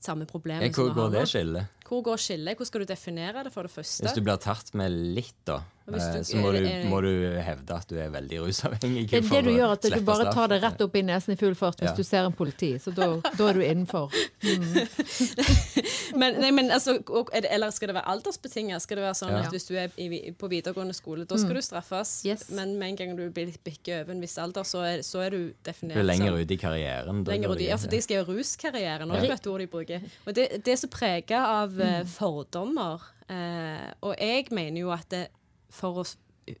samme 0.00 0.26
problem 0.30 0.62
Ja, 0.62 0.70
hvor 0.70 0.94
går 0.94 1.10
det 1.10 1.28
skillet? 1.28 1.77
Hvor 1.88 2.02
går 2.04 2.16
skillet? 2.20 2.56
Hvordan 2.58 2.66
skal 2.66 2.80
du 2.80 2.86
definere 2.86 3.44
det, 3.44 3.52
for 3.52 3.62
det 3.62 3.70
første? 3.72 4.04
Hvis 4.04 4.14
du 4.14 4.20
blir 4.20 4.36
tatt 4.36 4.74
med 4.76 4.92
litt, 4.92 5.34
da, 5.48 5.62
du- 5.88 5.94
eh, 5.96 6.20
så 6.22 6.36
må 6.36 6.52
du, 6.52 6.60
må 6.90 7.00
du 7.00 7.40
hevde 7.40 7.72
at 7.78 7.88
du 7.88 7.96
er 7.96 8.10
veldig 8.12 8.42
rusavhengig. 8.44 9.06
Det 9.08 9.22
er 9.22 9.28
det 9.30 9.44
du 9.44 9.50
gjør, 9.56 9.72
at 9.72 9.82
du 9.88 10.00
bare 10.04 10.26
straff. 10.26 10.34
tar 10.34 10.48
det 10.52 10.58
rett 10.62 10.80
opp 10.84 10.96
i 10.96 11.02
nesen 11.02 11.32
i 11.32 11.36
full 11.40 11.54
fart 11.56 11.80
hvis 11.80 11.88
Ja. 11.90 11.96
du 11.96 12.02
ser 12.04 12.26
en 12.28 12.32
politi. 12.36 12.74
Så 12.78 12.92
da, 12.94 13.08
da 13.38 13.48
er 13.48 13.54
du 13.54 13.60
innenfor. 13.64 14.12
Men, 16.18 16.38
nei, 16.40 16.50
men 16.56 16.70
altså, 16.72 16.94
og, 17.12 17.28
er 17.36 17.42
det, 17.44 17.50
eller 17.52 17.70
skal 17.74 17.90
det 17.90 17.94
være 17.98 18.08
aldersbetinget? 18.14 18.82
Skal 18.82 18.96
det 18.98 19.04
være 19.04 19.16
sånn 19.18 19.30
Ja. 19.32 19.40
at 19.44 19.52
hvis 19.52 19.66
du 19.68 19.74
er 19.76 19.90
i, 20.00 20.32
på 20.32 20.48
videregående 20.50 20.94
skole, 20.96 21.24
da 21.28 21.36
skal 21.36 21.54
du 21.54 21.60
straffes, 21.62 22.24
Yes. 22.26 22.48
men 22.50 22.78
med 22.78 22.88
en 22.88 22.96
gang 22.96 23.16
du 23.16 23.30
blir- 23.30 23.56
bikker 23.64 24.02
over 24.02 24.12
en 24.12 24.20
viss 24.20 24.38
alder, 24.38 24.62
så 24.64 24.82
er, 24.84 25.02
så 25.04 25.20
er 25.26 25.30
du 25.30 25.52
definert 25.64 25.94
Du 25.94 26.00
er 26.00 26.08
lenger 26.08 26.32
ut 26.40 26.50
i 26.50 26.56
karrieren. 26.56 27.24
da 27.24 27.32
Lenger 27.32 27.50
ut 27.52 27.60
i, 27.60 27.68
ja, 27.68 27.76
for 27.76 27.88
de 27.88 28.00
skal 28.00 28.16
gjøre 28.24 28.38
ruskarrieren, 28.38 29.10
og 29.10 29.16
Ja. 29.16 29.20
det 29.20 29.30
er 29.30 29.34
et 29.34 29.46
ord 29.46 29.58
de 29.60 29.66
bruker. 29.66 30.00
Og 30.26 30.34
det, 30.34 30.64
det 30.64 30.72
er 30.72 30.76
så 30.76 30.88
prega 30.90 31.38
av 31.44 31.77
eh, 31.84 32.04
fordommer. 32.08 33.04
Eh, 33.28 33.90
og 34.02 34.14
jeg 34.18 34.48
mener 34.56 34.80
jo 34.80 34.90
at 34.94 35.08
det, 35.12 35.26
for 35.70 36.02
å 36.02 36.06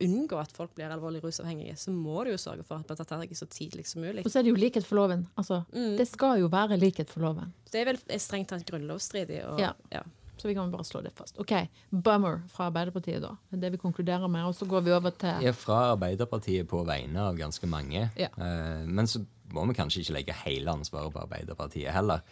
unngå 0.04 0.36
at 0.36 0.52
folk 0.52 0.74
blir 0.76 0.90
alvorlig 0.92 1.22
rusavhengige, 1.24 1.76
så 1.80 1.92
må 1.94 2.24
du 2.26 2.34
jo 2.34 2.40
sørge 2.40 2.64
for 2.66 2.76
at 2.82 2.90
man 2.90 2.98
tar 2.98 3.08
tak 3.08 3.30
i 3.32 3.38
så 3.38 3.48
tidlig 3.48 3.86
som 3.88 4.02
mulig. 4.04 4.24
Og 4.26 4.30
så 4.32 4.40
er 4.40 4.44
det 4.46 4.52
jo 4.52 4.60
likhet 4.60 4.84
for 4.84 5.00
loven. 5.00 5.26
Altså, 5.40 5.62
Det 5.72 6.08
skal 6.10 6.42
jo 6.42 6.50
være 6.52 6.76
likhet 6.80 7.08
for 7.10 7.24
loven. 7.24 7.54
Det 7.72 7.80
er 7.80 7.88
vel 7.92 8.00
er 8.08 8.20
strengt 8.20 8.50
tatt 8.52 8.66
grunnlovsstridig. 8.68 9.42
Og, 9.48 9.60
Ja. 9.60 9.72
ja. 9.92 10.02
Så 10.38 10.46
vi 10.46 10.54
kan 10.54 10.70
bare 10.70 10.84
slå 10.86 11.00
det 11.02 11.10
fast. 11.18 11.34
OK. 11.42 11.50
Bummer 11.90 12.42
fra 12.52 12.68
Arbeiderpartiet, 12.70 13.20
da. 13.24 13.32
Det 13.50 13.56
er 13.56 13.62
det 13.64 13.72
vi 13.72 13.78
konkluderer 13.82 14.28
med. 14.30 14.44
Og 14.46 14.54
så 14.54 14.68
går 14.70 14.84
vi 14.86 14.92
over 14.94 15.10
til 15.10 15.42
Ja, 15.42 15.50
fra 15.52 15.96
Arbeiderpartiet 15.96 16.68
på 16.70 16.84
vegne 16.86 17.18
av 17.18 17.36
ganske 17.36 17.66
mange. 17.66 18.10
Ja. 18.16 18.28
Eh, 18.38 18.84
men 18.86 19.06
så 19.10 19.24
må 19.50 19.66
vi 19.66 19.74
kanskje 19.74 20.04
ikke 20.04 20.14
legge 20.14 20.36
hele 20.44 20.70
ansvaret 20.70 21.12
på 21.12 21.24
Arbeiderpartiet 21.24 21.90
heller. 21.90 22.22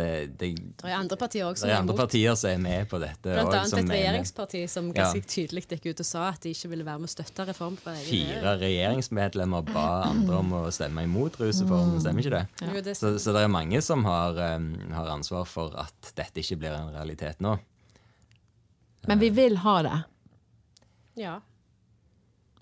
Det, 0.00 0.10
det, 0.40 0.50
Det 0.80 0.88
er 0.88 0.96
andre 0.96 1.18
partier 1.20 1.46
også 1.46 1.66
det 1.66 1.66
som 1.66 1.70
er 1.70 1.78
andre 1.78 1.94
imot. 1.94 2.00
partier 2.00 2.36
som 2.40 2.50
er 2.50 2.60
med 2.64 2.88
på 2.90 3.00
dette. 3.02 3.26
Blant 3.28 3.54
annet 3.58 3.72
som 3.72 3.80
et 3.82 3.92
regjeringsparti 3.94 4.62
som 4.72 4.90
ganske 4.96 5.22
tydelig 5.28 5.64
gikk 5.68 5.90
ut 5.90 6.02
og 6.04 6.08
sa 6.08 6.26
at 6.30 6.40
de 6.44 6.54
ikke 6.54 6.70
ville 6.72 6.86
være 6.86 7.02
med 7.02 7.10
å 7.10 7.12
støtte 7.12 7.46
reform 7.50 7.76
på 7.80 7.92
egen 7.92 8.06
Fire 8.08 8.54
regjeringsmedlemmer 8.62 9.66
ba 9.68 9.86
andre 10.08 10.38
om 10.40 10.54
å 10.60 10.62
stemme 10.74 11.04
imot 11.06 11.36
rusreformen, 11.40 12.00
stemmer 12.02 12.24
ikke 12.24 12.36
det? 12.38 12.44
Ja. 12.64 12.84
det 12.88 12.96
Så, 12.98 13.12
så 13.22 13.34
det 13.36 13.44
er 13.44 13.52
mange 13.52 13.82
som 13.84 14.06
har, 14.08 14.40
um, 14.56 14.72
har 14.96 15.12
ansvar 15.12 15.44
for 15.48 15.76
at 15.80 16.12
dette 16.16 16.42
ikke 16.42 16.60
blir 16.64 16.76
en 16.78 16.92
realitet 16.94 17.42
nå. 17.44 17.58
Men 19.08 19.20
vi 19.20 19.30
vil 19.32 19.56
ha 19.62 19.76
det. 19.86 19.98
Ja. 21.20 21.38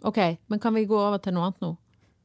OK, 0.06 0.18
men 0.46 0.60
kan 0.62 0.74
vi 0.74 0.86
gå 0.86 0.98
over 0.98 1.18
til 1.22 1.34
noe 1.34 1.48
annet 1.48 1.62
nå? 1.64 1.72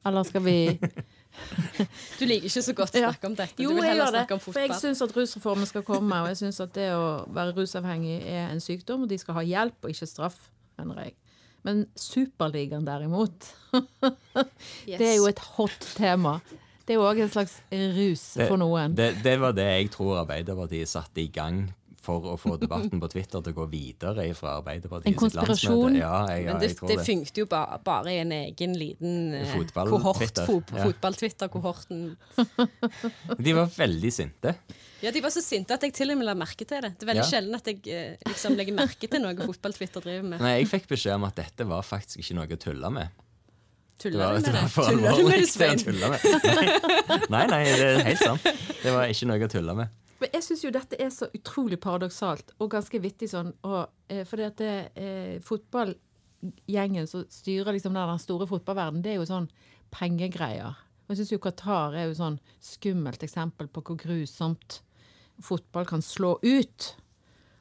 Eller 0.05 0.25
skal 0.27 0.43
vi 0.46 0.58
Du 2.20 2.25
liker 2.30 2.48
ikke 2.48 2.63
så 2.66 2.74
godt 2.78 2.96
å 2.96 3.04
snakke 3.04 3.30
om 3.30 3.36
dette. 3.38 3.63
Jo, 3.63 3.72
du 3.74 3.80
vil 3.80 3.88
jeg 3.88 3.96
heller 3.96 4.12
gjør 4.12 4.30
det. 4.30 4.40
For 4.46 4.60
jeg 4.62 4.78
syns 4.80 5.02
at 5.06 5.16
rusreformen 5.18 5.70
skal 5.70 5.86
komme, 5.88 6.22
og 6.24 6.32
jeg 6.32 6.42
syns 6.46 6.62
at 6.63 6.74
det 6.78 6.90
å 6.96 7.04
være 7.34 7.56
rusavhengig 7.58 8.20
er 8.30 8.48
en 8.54 8.62
sykdom, 8.63 9.06
og 9.06 9.12
de 9.12 9.18
skal 9.22 9.40
ha 9.40 9.46
hjelp 9.48 9.84
og 9.88 9.94
ikke 9.94 10.10
straff, 10.10 10.40
mener 10.80 11.06
jeg. 11.08 11.16
Men 11.63 11.86
Superligaen 11.96 12.86
derimot, 12.88 13.50
Yes. 13.74 14.98
det 15.00 15.08
er 15.08 15.16
jo 15.16 15.30
et 15.32 15.40
hot 15.56 15.88
tema. 15.96 16.38
Det 16.84 16.94
er 16.96 17.00
jo 17.00 17.06
òg 17.08 17.22
en 17.24 17.32
slags 17.32 17.56
rus 17.72 18.24
for 18.42 18.60
noen. 18.60 18.94
Det, 18.98 19.13
det 19.24 19.38
var 19.40 19.56
det 19.56 19.70
jeg 19.70 19.92
tror 19.94 20.20
Arbeiderpartiet 20.25 20.92
satte 20.92 21.24
i 21.24 21.30
gang 21.32 21.70
for 22.03 22.25
å 22.33 22.36
få 22.39 22.57
debatten 22.60 23.00
på 23.00 23.07
Twitter 23.13 23.39
til 23.45 23.53
å 23.53 23.55
gå 23.62 23.65
videre 23.72 24.25
fra 24.36 24.57
Arbeiderpartiet 24.60 25.07
En 25.07 25.15
konspirasjon. 25.19 25.95
Ja, 25.95 26.25
jeg, 26.33 26.43
ja, 26.43 26.51
Men 26.51 26.60
det, 26.60 26.67
jeg 26.74 26.77
tror 26.81 26.89
det 26.91 26.98
det. 27.00 27.05
funket 27.07 27.39
jo 27.39 27.45
bare, 27.53 27.77
bare 27.88 28.12
i 28.12 28.17
en 28.19 28.33
egen 28.36 28.74
liten 28.79 29.13
eh, 29.39 29.48
Fotball- 29.53 29.89
kohort. 29.93 30.41
Fotball-Twitter-kohorten. 30.83 32.01
De 33.48 33.53
var 33.55 33.72
veldig 33.77 34.12
sinte. 34.13 34.55
Ja, 35.03 35.12
de 35.12 35.19
var 35.24 35.31
så 35.36 35.41
sinte 35.43 35.75
at 35.75 35.83
jeg 35.83 35.93
til 35.95 36.12
og 36.13 36.19
med 36.19 36.27
la 36.29 36.35
merke 36.39 36.63
til 36.68 36.79
det. 36.83 36.94
Det 37.00 37.03
er 37.07 37.11
veldig 37.13 37.24
Ja. 37.25 37.31
sjelden 37.31 37.55
at 37.57 37.66
jeg 37.68 37.81
eh, 37.92 38.16
liksom 38.29 38.55
legger 38.59 38.75
merke 38.77 39.07
til 39.11 39.24
noe 39.24 39.35
Fotball-Twitter 39.35 40.03
driver 40.05 40.27
med. 40.29 40.39
Nei, 40.44 40.53
Jeg 40.61 40.70
fikk 40.72 40.87
beskjed 40.94 41.16
om 41.18 41.25
at 41.27 41.35
dette 41.39 41.68
var 41.68 41.83
faktisk 41.87 42.20
ikke 42.24 42.35
noe 42.39 42.48
å 42.48 42.59
tulle 42.68 42.92
med. 43.00 43.20
Tuller 44.03 44.35
du 44.35 44.44
det 44.44 44.51
med 44.51 44.72
var 44.74 44.89
det? 44.89 44.96
Tuller 44.96 45.11
du 45.16 45.24
med 45.27 45.39
det, 45.39 45.48
Svein? 45.48 45.79
Nei, 47.31 47.44
nei, 47.48 47.59
det 47.63 47.83
er 47.87 48.01
helt 48.09 48.24
sant. 48.24 48.48
Det 48.83 48.92
var 48.92 49.07
ikke 49.11 49.27
noe 49.29 49.46
å 49.48 49.51
tulle 49.53 49.75
med. 49.77 50.00
Men 50.24 50.31
jeg 50.38 50.46
syns 50.46 50.62
jo 50.64 50.70
dette 50.72 50.96
er 51.03 51.09
så 51.12 51.27
utrolig 51.36 51.75
paradoksalt 51.83 52.53
og 52.64 52.70
ganske 52.72 53.00
vittig 53.03 53.27
sånn. 53.33 53.50
Og, 53.68 53.90
eh, 54.07 54.22
fordi 54.24 54.46
at 54.48 54.55
det, 54.62 54.75
eh, 54.96 55.40
fotballgjengen 55.44 57.09
som 57.12 57.25
styrer 57.27 57.75
liksom 57.75 57.92
den 57.94 58.20
store 58.24 58.48
fotballverdenen, 58.48 59.01
det 59.03 59.12
er 59.12 59.20
jo 59.20 59.27
sånn 59.27 59.50
pengegreier. 59.92 60.77
Og 61.03 61.09
jeg 61.09 61.18
syns 61.18 61.33
jo 61.33 61.40
Qatar 61.44 61.94
er 61.94 62.07
jo 62.07 62.16
sånn 62.16 62.40
skummelt 62.62 63.20
eksempel 63.20 63.68
på 63.68 63.83
hvor 63.83 64.00
grusomt 64.00 64.79
fotball 65.42 65.86
kan 65.86 66.00
slå 66.00 66.40
ut. 66.42 66.96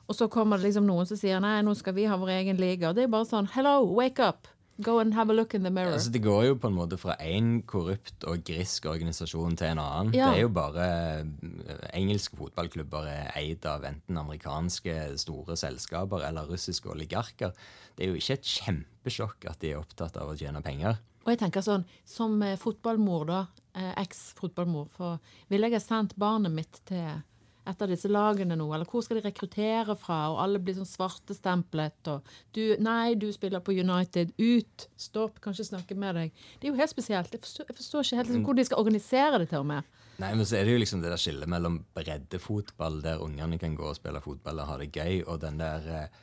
Og 0.08 0.14
så 0.14 0.30
kommer 0.30 0.56
det 0.56 0.70
liksom 0.70 0.86
noen 0.86 1.04
som 1.04 1.16
sier 1.16 1.40
nei, 1.40 1.62
nå 1.62 1.74
skal 1.74 1.94
vi 1.94 2.04
ha 2.04 2.16
vår 2.16 2.30
egen 2.38 2.58
liga. 2.58 2.94
Det 2.94 3.02
er 3.02 3.08
bare 3.08 3.26
sånn 3.26 3.50
hello, 3.56 3.82
wake 3.92 4.20
up! 4.20 4.46
Go 4.82 4.98
and 5.00 5.14
have 5.14 5.30
a 5.32 5.36
look 5.36 5.54
in 5.54 5.62
the 5.62 5.70
mirror. 5.70 5.94
Altså, 5.96 6.10
det 6.12 6.22
går 6.24 6.44
jo 6.48 6.56
på 6.60 6.70
en 6.70 6.76
måte 6.76 6.98
fra 7.00 7.16
én 7.22 7.62
korrupt 7.68 8.26
og 8.28 8.42
grisk 8.46 8.86
organisasjon 8.90 9.56
til 9.58 9.72
en 9.72 9.82
annen. 9.82 10.12
Ja. 10.16 10.30
Det 10.30 10.40
er 10.40 10.46
jo 10.46 10.52
bare 10.56 10.88
eh, 11.20 11.86
Engelske 11.98 12.38
fotballklubber 12.38 13.08
er 13.10 13.32
eid 13.38 13.66
av 13.68 13.86
enten 13.88 14.18
amerikanske 14.18 14.98
store 15.22 15.56
selskaper 15.60 16.26
eller 16.28 16.50
russiske 16.50 16.90
oligarker. 16.92 17.54
Det 17.96 18.06
er 18.06 18.12
jo 18.12 18.20
ikke 18.20 18.38
et 18.40 18.52
kjempesjokk 18.56 19.48
at 19.50 19.62
de 19.62 19.72
er 19.72 19.80
opptatt 19.80 20.18
av 20.20 20.32
å 20.32 20.38
tjene 20.38 20.62
penger. 20.64 21.00
Og 21.22 21.34
jeg 21.34 21.42
tenker 21.44 21.62
sånn, 21.62 21.84
som 22.08 22.34
eh, 22.42 22.58
fotballmor 22.58 23.26
da, 23.28 23.42
eh, 23.78 23.92
eks-fotballmor, 24.02 24.88
for 24.94 25.20
ville 25.52 25.70
jeg 25.70 25.78
ha 25.78 25.84
sendt 25.84 26.16
barnet 26.18 26.54
mitt 26.54 26.80
til 26.88 27.22
et 27.66 27.82
av 27.82 27.88
disse 27.88 28.08
lagene 28.10 28.56
nå, 28.58 28.64
eller 28.74 28.84
hvor 28.90 29.02
skal 29.06 29.20
de 29.20 29.22
rekruttere 29.28 29.94
fra, 29.96 30.16
og 30.32 30.40
alle 30.42 30.58
blir 30.58 30.74
sånn 30.74 30.88
svartestemplet, 30.88 32.08
og 32.10 32.22
du, 32.56 32.76
nei, 32.82 33.14
du 33.14 33.28
spiller 33.32 33.62
på 33.62 33.74
United, 33.78 34.32
ut, 34.38 34.88
stopp, 34.98 35.38
kan 35.40 35.54
ikke 35.54 35.68
snakke 35.68 35.94
med 35.98 36.14
deg. 36.18 36.32
Det 36.58 36.66
er 36.68 36.72
jo 36.72 36.80
helt 36.80 36.90
spesielt. 36.90 37.30
Jeg 37.32 37.40
forstår, 37.44 37.68
jeg 37.70 37.76
forstår 37.78 38.00
ikke 38.08 38.16
helt 38.18 38.28
liksom, 38.32 38.44
hvor 38.48 38.58
de 38.58 38.64
skal 38.64 38.82
organisere 38.82 39.38
det 39.38 39.48
til 39.52 39.62
og 39.62 39.66
med. 39.70 39.92
Nei, 40.18 40.32
men 40.34 40.44
så 40.46 40.58
er 40.58 40.66
det 40.66 40.74
jo 40.74 40.82
liksom 40.82 41.00
det 41.02 41.10
der 41.14 41.22
skillet 41.22 41.48
mellom 41.48 41.78
breddefotball, 41.94 43.00
der 43.02 43.22
ungene 43.22 43.58
kan 43.58 43.74
gå 43.78 43.86
og 43.92 43.96
spille 43.96 44.20
fotball 44.22 44.58
og 44.62 44.66
ha 44.72 44.76
det 44.82 44.90
gøy, 44.92 45.22
og 45.26 45.40
den 45.42 45.58
der 45.62 45.86
eh, 45.86 46.20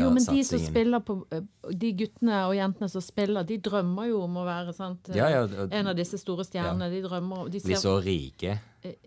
Jo, 0.00 0.10
men 0.10 0.24
de 0.24 0.44
som 0.44 0.58
spiller 0.58 1.00
på, 1.04 1.16
eh, 1.30 1.42
de 1.76 1.90
guttene 1.92 2.38
og 2.48 2.54
jentene 2.56 2.88
som 2.88 3.02
spiller, 3.04 3.44
de 3.44 3.58
drømmer 3.58 4.08
jo 4.08 4.22
om 4.24 4.36
å 4.40 4.44
være, 4.46 4.72
sant, 4.74 5.10
Ja, 5.14 5.28
ja, 5.28 5.42
og- 5.44 5.72
en 5.72 5.86
av 5.86 5.96
disse 5.96 6.18
store 6.18 6.44
stjernene, 6.44 6.90
de 6.90 7.02
drømmer 7.02 7.38
om, 7.44 7.50
de 7.50 7.60
Blir 7.60 7.76
så 7.76 7.98
rike. 8.02 8.60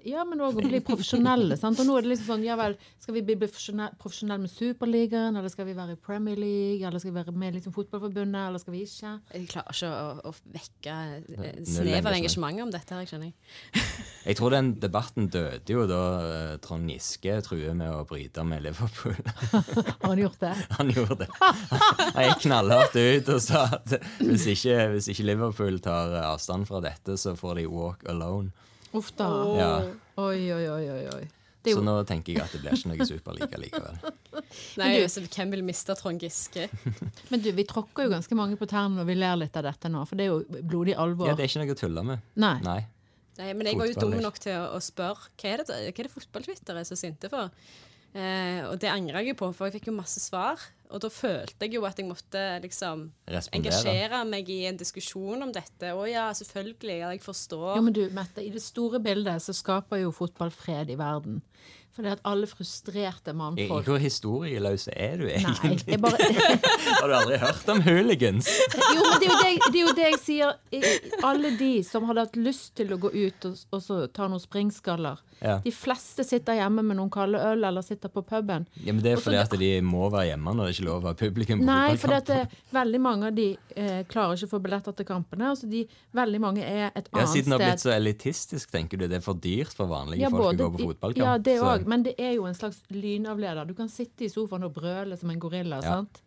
Ja, 0.07 0.23
men 0.25 0.39
òg 0.41 0.57
å 0.57 0.63
bli 0.65 0.79
profesjonelle. 0.81 1.53
sant? 1.61 1.77
Og 1.81 1.85
nå 1.85 1.97
er 1.97 2.05
det 2.05 2.13
liksom 2.15 2.31
sånn, 2.31 2.45
ja 2.47 2.55
vel, 2.57 2.73
skal 2.97 3.13
vi 3.13 3.21
bli 3.27 3.35
profesjonelle 3.43 4.39
med 4.41 4.49
Superligaen, 4.49 5.37
eller 5.37 5.53
skal 5.53 5.67
vi 5.69 5.75
være 5.77 5.93
i 5.93 5.99
Premier 6.01 6.39
League, 6.39 6.81
eller 6.81 7.01
skal 7.03 7.13
vi 7.13 7.19
være 7.19 7.33
med 7.37 7.53
i 7.53 7.57
liksom 7.59 7.75
Fotballforbundet, 7.75 8.39
eller 8.49 8.63
skal 8.63 8.73
vi 8.73 8.81
ikke? 8.87 9.13
Jeg 9.35 9.49
klarer 9.51 9.77
ikke 9.77 9.91
å, 9.93 10.31
å 10.31 10.33
vekke 10.55 10.97
eh, 11.37 11.61
snev 11.67 12.09
av 12.09 12.17
engasjement. 12.17 12.63
om 12.65 12.73
dette 12.73 12.97
her, 12.97 13.09
kjenner 13.09 13.29
jeg. 13.29 13.85
Jeg 14.27 14.35
tror 14.35 14.51
den 14.51 14.73
debatten 14.81 15.29
døde 15.31 15.71
jo 15.71 15.85
da 15.87 16.01
eh, 16.19 16.55
Trond 16.59 16.89
Giske 16.91 17.37
truer 17.45 17.77
med 17.77 17.93
å 17.93 18.01
bryte 18.09 18.43
med 18.43 18.65
Liverpool. 18.65 19.15
Har 20.01 20.09
han 20.09 20.19
gjort 20.19 20.41
det? 20.41 20.53
Han 20.79 20.91
gjorde 20.91 21.21
det. 21.21 21.29
Han 21.37 22.25
gikk 22.25 22.43
knallhardt 22.47 22.97
ut 22.97 23.31
og 23.37 23.39
sa 23.45 23.63
at 23.77 23.93
hvis 24.19 24.49
ikke, 24.51 24.75
hvis 24.95 25.07
ikke 25.13 25.29
Liverpool 25.29 25.79
tar 25.85 26.17
avstand 26.25 26.67
fra 26.67 26.81
dette, 26.83 27.15
så 27.21 27.37
får 27.39 27.61
de 27.61 27.69
walk 27.71 28.03
alone. 28.11 28.51
Uff 28.95 29.11
da. 29.19 29.27
Ja. 29.57 29.71
Oi, 30.23 30.51
oi, 30.53 30.63
oi, 30.69 30.85
oi. 30.93 31.03
oi. 31.15 31.25
Så 31.67 31.81
nå 31.83 31.97
tenker 32.07 32.31
jeg 32.31 32.39
at 32.45 32.53
det 32.55 32.61
blir 32.63 32.77
ikke 32.77 32.89
noe 32.93 33.05
superliga 33.09 33.57
likevel. 33.59 33.97
Nei, 34.79 35.01
du- 35.01 35.09
så 35.11 35.19
Hvem 35.27 35.49
vil 35.51 35.63
miste 35.67 35.95
Trond 35.99 36.21
Giske? 36.23 36.69
men 37.33 37.41
du, 37.43 37.49
vi 37.51 37.65
tråkker 37.67 38.07
jo 38.07 38.13
ganske 38.13 38.37
mange 38.39 38.55
på 38.55 38.69
tærne 38.71 38.95
når 39.01 39.09
vi 39.09 39.17
ler 39.19 39.35
litt 39.41 39.57
av 39.59 39.65
dette 39.67 39.91
nå, 39.91 40.05
for 40.07 40.15
det 40.15 40.29
er 40.29 40.31
jo 40.31 40.61
blodig 40.63 40.95
alvor. 40.95 41.27
Ja, 41.27 41.35
Det 41.35 41.43
er 41.43 41.51
ikke 41.51 41.65
noe 41.65 41.75
å 41.75 41.81
tulle 41.81 42.05
med. 42.07 42.23
Nei. 42.39 42.53
Nei. 42.63 42.77
Nei, 43.37 43.49
men 43.53 43.67
jeg 43.67 43.77
var 43.77 43.91
jo 43.91 43.99
dum 43.99 44.15
nok 44.23 44.39
til 44.41 44.55
å, 44.55 44.63
å 44.77 44.79
spørre 44.81 45.27
hva 45.35 45.51
er 45.51 45.61
det, 45.61 45.67
hva 45.67 45.91
er 45.91 46.07
det 46.07 46.13
fotballtwitter 46.15 46.79
er 46.79 46.87
så 46.87 46.95
sinte 46.97 47.29
for. 47.29 47.51
Eh, 48.17 48.63
og 48.71 48.79
det 48.81 48.89
angrer 48.89 49.27
jeg 49.27 49.35
på, 49.37 49.51
for 49.53 49.67
jeg 49.67 49.75
fikk 49.81 49.91
jo 49.91 49.97
masse 49.99 50.23
svar. 50.23 50.63
Og 50.87 51.01
da 51.03 51.09
følte 51.11 51.65
jeg 51.67 51.75
jo 51.75 51.83
at 51.87 51.97
jeg 51.99 52.07
måtte 52.07 52.41
liksom 52.63 53.07
Respondere. 53.27 53.73
engasjere 53.73 54.21
meg 54.29 54.49
i 54.53 54.61
en 54.69 54.77
diskusjon 54.79 55.43
om 55.43 55.51
dette. 55.51 55.91
Å 55.91 56.05
ja, 56.07 56.27
selvfølgelig. 56.37 56.99
Ja, 57.01 57.09
jeg 57.15 57.23
forstår. 57.25 57.73
Jo, 57.75 57.83
men 57.83 57.95
du, 57.97 58.05
Mette, 58.15 58.43
i 58.45 58.53
det 58.53 58.63
store 58.63 59.01
bildet 59.03 59.43
så 59.43 59.55
skaper 59.57 60.03
jo 60.05 60.13
fotball 60.15 60.53
fred 60.55 60.93
i 60.93 60.99
verden. 60.99 61.41
Fordi 61.97 62.11
at 62.13 62.19
alle 62.29 62.45
frustrerte 62.45 63.33
mannfolk 63.33 63.87
Hvor 63.89 63.97
historieløse 63.97 64.91
er 64.93 65.15
du 65.17 65.23
Nei, 65.25 65.39
egentlig? 65.41 65.87
jeg 65.95 66.01
bare 66.03 66.27
Har 67.01 67.07
du 67.09 67.15
aldri 67.17 67.39
hørt 67.41 67.71
om 67.73 67.81
hooligans? 67.81 68.47
Jo, 68.93 69.01
men 69.01 69.23
det 69.23 69.27
er 69.27 69.33
jo 69.33 69.39
det, 69.41 69.71
det, 69.73 69.79
er 69.79 69.81
jo 69.81 69.93
det 69.97 70.05
jeg 70.11 70.19
sier. 70.21 70.53
Alle 71.25 71.51
de 71.57 71.71
som 71.87 72.05
hadde 72.09 72.27
hatt 72.27 72.37
lyst 72.37 72.75
til 72.77 72.93
å 72.93 72.99
gå 73.01 73.09
ut 73.15 73.47
og, 73.49 73.57
og 73.73 73.81
så 73.83 73.97
ta 74.13 74.27
noen 74.29 74.41
springskaller. 74.43 75.23
Ja. 75.41 75.57
De 75.61 75.69
fleste 75.73 76.23
sitter 76.25 76.57
hjemme 76.57 76.81
med 76.85 76.97
noen 76.97 77.11
kalde 77.13 77.37
øl 77.51 77.65
eller 77.67 77.83
sitter 77.85 78.09
på 78.13 78.23
puben. 78.25 78.65
Ja, 78.81 78.93
men 78.93 79.01
Det 79.05 79.11
er 79.11 79.17
Og 79.19 79.23
fordi 79.25 79.37
det- 79.37 79.43
at 79.53 79.59
de 79.61 79.71
må 79.85 80.07
være 80.13 80.31
hjemme 80.31 80.53
når 80.57 80.69
det 80.69 80.75
ikke 80.77 80.85
er 80.85 80.89
lov 80.91 81.03
å 81.03 81.07
ha 81.11 81.13
publikum 81.19 81.59
på 81.61 81.65
Nei, 81.67 81.95
for 81.95 82.13
fotballkamp. 82.13 82.55
veldig 82.77 83.01
mange 83.01 83.27
av 83.31 83.35
de 83.37 83.47
eh, 83.75 84.03
klarer 84.09 84.37
ikke 84.37 84.49
å 84.49 84.53
få 84.55 84.61
billetter 84.65 84.95
til 84.97 85.05
kampene. 85.05 85.49
Altså 85.53 85.69
de, 85.69 85.83
veldig 86.17 86.41
mange 86.41 86.63
er 86.65 86.91
et 86.95 87.09
Ja, 87.11 87.19
annet 87.21 87.33
Siden 87.33 87.51
det 87.53 87.57
har 87.57 87.63
blitt 87.65 87.79
sted. 87.79 87.91
så 87.91 87.95
elitistisk, 87.97 88.71
tenker 88.73 88.97
du 88.97 89.07
det 89.07 89.17
er 89.21 89.25
for 89.25 89.33
dyrt 89.35 89.73
for 89.77 89.87
vanlige 89.91 90.21
Ja, 90.25 90.29
folk 90.29 90.43
både- 90.43 90.63
å 90.63 90.71
gå 90.71 90.77
på 90.77 90.89
fotballkamp? 90.93 91.25
Ja, 91.25 91.37
det 91.37 91.57
òg. 91.61 91.85
Men 91.87 92.03
det 92.05 92.15
er 92.19 92.35
jo 92.37 92.45
en 92.49 92.57
slags 92.57 92.81
lynavleder. 92.93 93.67
Du 93.69 93.75
kan 93.77 93.89
sitte 93.91 94.27
i 94.27 94.31
sofaen 94.31 94.65
og 94.67 94.73
brøle 94.75 95.17
som 95.19 95.31
en 95.33 95.39
gorilla. 95.41 95.81
Ja. 95.83 95.99
sant? 95.99 96.21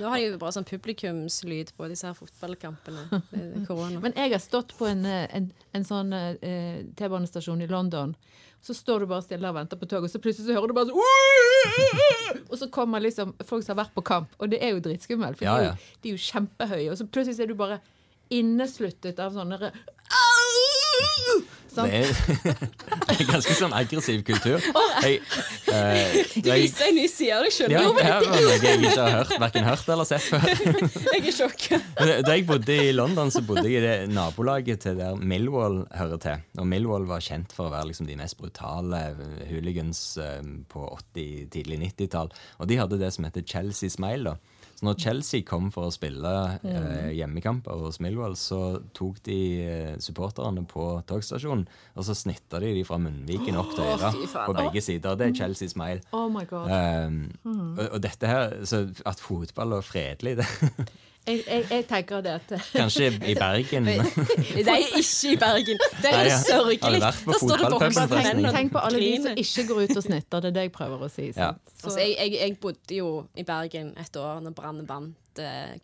Nå 0.00 0.08
har 0.08 0.18
de 0.18 0.30
jo 0.30 0.38
bare 0.40 0.54
sånn 0.56 0.66
publikumslyd 0.66 1.72
på 1.76 1.88
disse 1.90 2.08
her 2.08 2.16
fotballkampene. 2.16 3.06
Korona. 3.68 4.00
Men 4.02 4.16
jeg 4.16 4.32
har 4.32 4.42
stått 4.42 4.74
på 4.78 4.88
en, 4.88 5.04
eh, 5.08 5.26
en, 5.36 5.50
en 5.76 5.86
sånn 5.86 6.12
eh, 6.16 6.82
T-banestasjon 6.96 7.62
i 7.64 7.68
London. 7.70 8.14
Så 8.64 8.74
står 8.74 9.04
du 9.04 9.10
bare 9.10 9.22
stille 9.22 9.46
og 9.50 9.54
venter 9.54 9.78
på 9.78 9.86
toget, 9.86 10.08
og 10.08 10.12
så 10.14 10.20
plutselig 10.22 10.48
så 10.48 10.56
hører 10.56 10.72
du 10.72 10.74
bare 10.74 10.88
sånn 10.90 12.40
Og 12.50 12.56
så 12.58 12.68
kommer 12.72 13.04
liksom 13.04 13.34
folk 13.46 13.62
som 13.62 13.76
har 13.76 13.84
vært 13.84 13.94
på 13.94 14.02
kamp, 14.08 14.32
og 14.40 14.50
det 14.50 14.58
er 14.64 14.72
jo 14.74 14.80
dritskummelt. 14.82 15.38
For 15.38 15.46
Ja, 15.46 15.58
de, 15.60 15.68
er 15.68 15.68
jo, 15.68 15.92
de 16.02 16.10
er 16.10 16.16
jo 16.16 16.24
kjempehøye, 16.24 16.88
og 16.90 16.98
så 16.98 17.06
plutselig 17.06 17.44
er 17.44 17.52
du 17.52 17.58
bare 17.58 17.78
innesluttet 18.32 19.20
av 19.22 19.36
sånne 19.36 19.70
Sånn. 21.76 21.90
Det 21.92 21.98
er, 22.06 22.60
det 23.10 23.14
er 23.20 23.26
ganske 23.28 23.54
sånn 23.58 23.74
aggressiv 23.76 24.22
kultur. 24.24 24.62
Jeg, 25.04 25.18
eh, 25.68 26.14
Du 26.32 26.48
jeg, 26.48 26.62
viser 26.64 26.88
en 26.88 26.96
ny 26.96 27.04
side 27.12 27.36
av 27.36 27.44
deg 27.44 27.52
sjøl. 27.52 27.74
ja, 27.74 27.82
jeg 27.84 28.78
ikke 28.80 28.94
har 28.96 29.12
hørt, 29.18 29.34
hverken 29.42 29.68
hørt 29.68 29.92
eller 29.92 30.08
sett 30.08 30.24
før. 30.24 30.46
jeg 31.12 31.20
er 31.20 31.36
sjokk. 31.36 31.66
Da 32.00 32.32
jeg 32.32 32.46
bodde 32.48 32.78
i 32.80 32.94
London, 32.96 33.32
så 33.34 33.44
bodde 33.44 33.66
jeg 33.68 33.82
i 33.82 33.84
det 33.84 33.94
nabolaget 34.14 34.86
til 34.86 34.96
der 35.00 35.20
Millwall 35.20 35.82
hører 35.92 36.22
til. 36.22 36.44
Og 36.62 36.68
Millwall 36.70 37.08
var 37.10 37.24
kjent 37.24 37.52
for 37.56 37.68
å 37.68 37.74
være 37.74 37.90
liksom 37.92 38.08
de 38.08 38.16
mest 38.22 38.40
brutale 38.40 39.02
hooligans 39.50 40.02
eh, 40.22 40.40
på 40.72 40.88
80-, 41.12 41.48
tidlig 41.52 41.82
90-tall. 41.90 42.32
Og 42.56 42.72
de 42.72 42.80
hadde 42.80 43.02
det 43.04 43.12
som 43.16 43.28
heter 43.28 43.44
Chelsea 43.44 43.92
Smile. 43.92 44.32
da. 44.32 44.55
Så 44.76 44.84
når 44.84 44.98
Chelsea 45.00 45.44
kom 45.46 45.70
for 45.72 45.88
å 45.88 45.94
spille 45.94 46.32
eh, 46.60 47.12
hjemmekamper 47.16 47.80
hos 47.86 47.96
Millwall, 48.04 48.34
så 48.36 48.76
tok 48.96 49.22
de 49.24 49.38
eh, 49.64 49.94
supporterne 50.04 50.66
på 50.68 50.88
togstasjonen, 51.08 51.64
og 51.96 52.04
så 52.04 52.16
snitta 52.16 52.60
de 52.60 52.74
de 52.76 52.84
fra 52.84 52.98
munnviken 53.00 53.56
opp 53.56 53.72
til 53.72 53.88
øra 53.88 54.12
på 54.12 54.56
begge 54.58 54.84
sider. 54.84 55.16
Det 55.16 55.30
er 55.30 55.38
Chelsea 55.40 55.72
Smile. 55.72 56.04
Oh 56.12 56.28
my 56.32 56.44
god. 56.50 56.68
Um, 56.68 57.18
og, 57.46 57.82
og 57.88 58.02
dette 58.04 58.28
her, 58.28 58.58
så 58.68 58.84
At 59.08 59.20
fotball 59.22 59.78
er 59.78 59.86
fredelig, 59.86 60.36
det 60.42 60.48
Jeg, 61.26 61.42
jeg, 61.46 61.64
jeg 61.70 61.84
tenker 61.90 62.20
det 62.22 62.32
at 62.36 62.52
Kanskje 62.70 63.08
i 63.26 63.34
Bergen. 63.34 63.88
Nei, 64.68 64.78
ikke 65.00 65.32
i 65.32 65.36
Bergen. 65.40 65.80
Det 66.02 66.12
er 66.12 66.28
Nei, 66.28 66.36
sørgelig. 66.44 67.00
Da 67.02 67.10
står 67.10 67.26
det 67.26 67.40
fotballpuben, 67.42 67.72
voksne 67.80 68.06
forresten? 68.12 68.36
menn 68.36 68.46
og 68.46 68.54
Tenk 68.54 68.72
på 68.76 68.82
alle 68.86 69.00
de 69.02 69.12
som 69.24 69.40
ikke 69.42 69.66
går 69.72 69.82
ut 69.82 69.96
og 69.96 70.06
snitter. 70.06 70.44
Det 70.44 70.52
er 70.52 70.56
det 70.60 70.66
jeg 70.68 70.74
prøver 70.78 71.06
å 71.08 71.10
si. 71.10 71.28
Ja. 71.34 71.50
Altså, 71.82 71.98
jeg, 71.98 72.14
jeg, 72.20 72.38
jeg 72.40 72.58
bodde 72.62 73.00
jo 73.00 73.10
i 73.34 73.46
Bergen 73.48 73.92
et 73.98 74.20
år 74.22 74.42
når 74.44 74.54
brannen 74.60 74.86
vant 74.88 75.16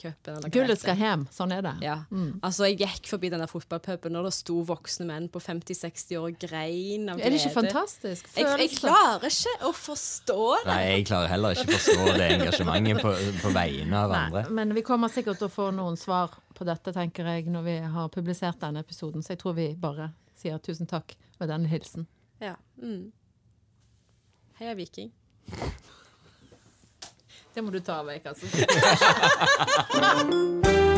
cupen. 0.00 0.36
eller 0.36 0.52
Gullet 0.54 0.80
skal 0.80 0.96
hjem. 0.98 1.24
Sånn 1.34 1.52
er 1.54 1.62
det. 1.64 1.72
Ja. 1.84 1.96
Altså, 2.42 2.66
jeg 2.70 2.78
gikk 2.80 3.10
forbi 3.10 3.30
denne 3.32 3.48
fotballpuben, 3.50 4.16
og 4.18 4.26
det 4.28 4.32
sto 4.36 4.60
voksne 4.68 5.06
menn 5.08 5.28
på 5.32 5.42
50-60 5.42 6.18
år 6.20 6.28
og 6.30 6.38
grein 6.42 7.08
av 7.12 7.18
glede. 7.20 7.26
Er 7.26 7.34
det 7.34 7.40
ikke 7.42 7.54
fantastisk? 7.56 8.30
Jeg, 8.36 8.48
jeg 8.62 8.74
klarer 8.78 9.26
ikke 9.28 9.54
å 9.68 9.72
forstå 9.76 10.38
det. 10.62 10.66
Nei, 10.70 10.80
jeg 10.88 11.06
klarer 11.10 11.32
heller 11.34 11.56
ikke 11.56 11.68
å 11.68 11.76
forstå 11.76 12.16
det 12.18 12.28
engasjementet 12.38 13.02
på, 13.04 13.14
på 13.42 13.54
vegne 13.56 14.02
av 14.04 14.14
Nei, 14.14 14.22
andre. 14.26 14.44
men 14.60 14.74
vi 14.76 14.84
kommer 14.86 15.12
sikkert 15.12 15.42
til 15.42 15.50
å 15.50 15.52
få 15.52 15.70
noen 15.74 15.98
svar 16.00 16.36
på 16.56 16.66
dette, 16.68 16.92
tenker 16.94 17.28
jeg, 17.34 17.48
når 17.52 17.66
vi 17.66 17.78
har 17.96 18.12
publisert 18.12 18.60
denne 18.62 18.84
episoden. 18.84 19.24
Så 19.24 19.34
jeg 19.34 19.42
tror 19.42 19.56
vi 19.58 19.72
bare 19.78 20.12
sier 20.38 20.60
tusen 20.62 20.88
takk 20.90 21.16
med 21.40 21.50
denne 21.50 21.70
hilsen. 21.70 22.06
Ja. 22.42 22.56
Mm. 22.82 23.10
Heia 24.60 24.76
Viking. 24.78 25.12
Det 27.54 27.64
må 27.64 27.70
du 27.70 27.80
ta 27.84 28.00
vekk, 28.06 28.32
altså. 28.32 28.46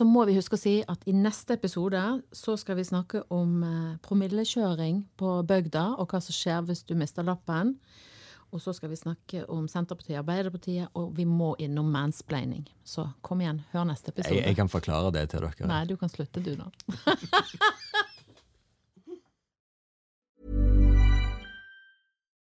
så 0.00 0.06
må 0.08 0.22
vi 0.24 0.32
huske 0.32 0.56
å 0.56 0.60
si 0.60 0.78
at 0.88 1.02
i 1.10 1.12
neste 1.12 1.58
episode 1.58 2.00
så 2.32 2.54
skal 2.56 2.78
vi 2.78 2.86
snakke 2.88 3.20
om 3.36 3.58
eh, 3.66 3.98
promillekjøring 4.06 5.02
på 5.20 5.32
bygda, 5.44 5.82
og 6.00 6.08
hva 6.08 6.22
som 6.24 6.32
skjer 6.32 6.64
hvis 6.70 6.86
du 6.88 6.94
mister 6.96 7.26
lappen. 7.26 7.74
Og 8.50 8.62
så 8.64 8.72
skal 8.74 8.88
vi 8.90 8.96
snakke 8.96 9.44
om 9.52 9.68
Senterpartiet 9.68 10.16
og 10.16 10.22
Arbeiderpartiet, 10.22 10.88
og 10.96 11.12
vi 11.18 11.28
må 11.28 11.52
innom 11.60 11.92
mansplaining. 11.92 12.64
Så 12.80 13.10
kom 13.20 13.44
igjen, 13.44 13.60
hør 13.74 13.84
neste 13.92 14.14
episode. 14.14 14.40
Jeg, 14.40 14.48
jeg 14.48 14.58
kan 14.62 14.72
forklare 14.72 15.12
det 15.20 15.28
til 15.34 15.44
dere. 15.44 15.68
Nei, 15.68 15.84
du 15.86 15.98
kan 16.00 16.10
slutte, 16.10 16.40
du, 16.40 16.56
nå. 16.56 16.72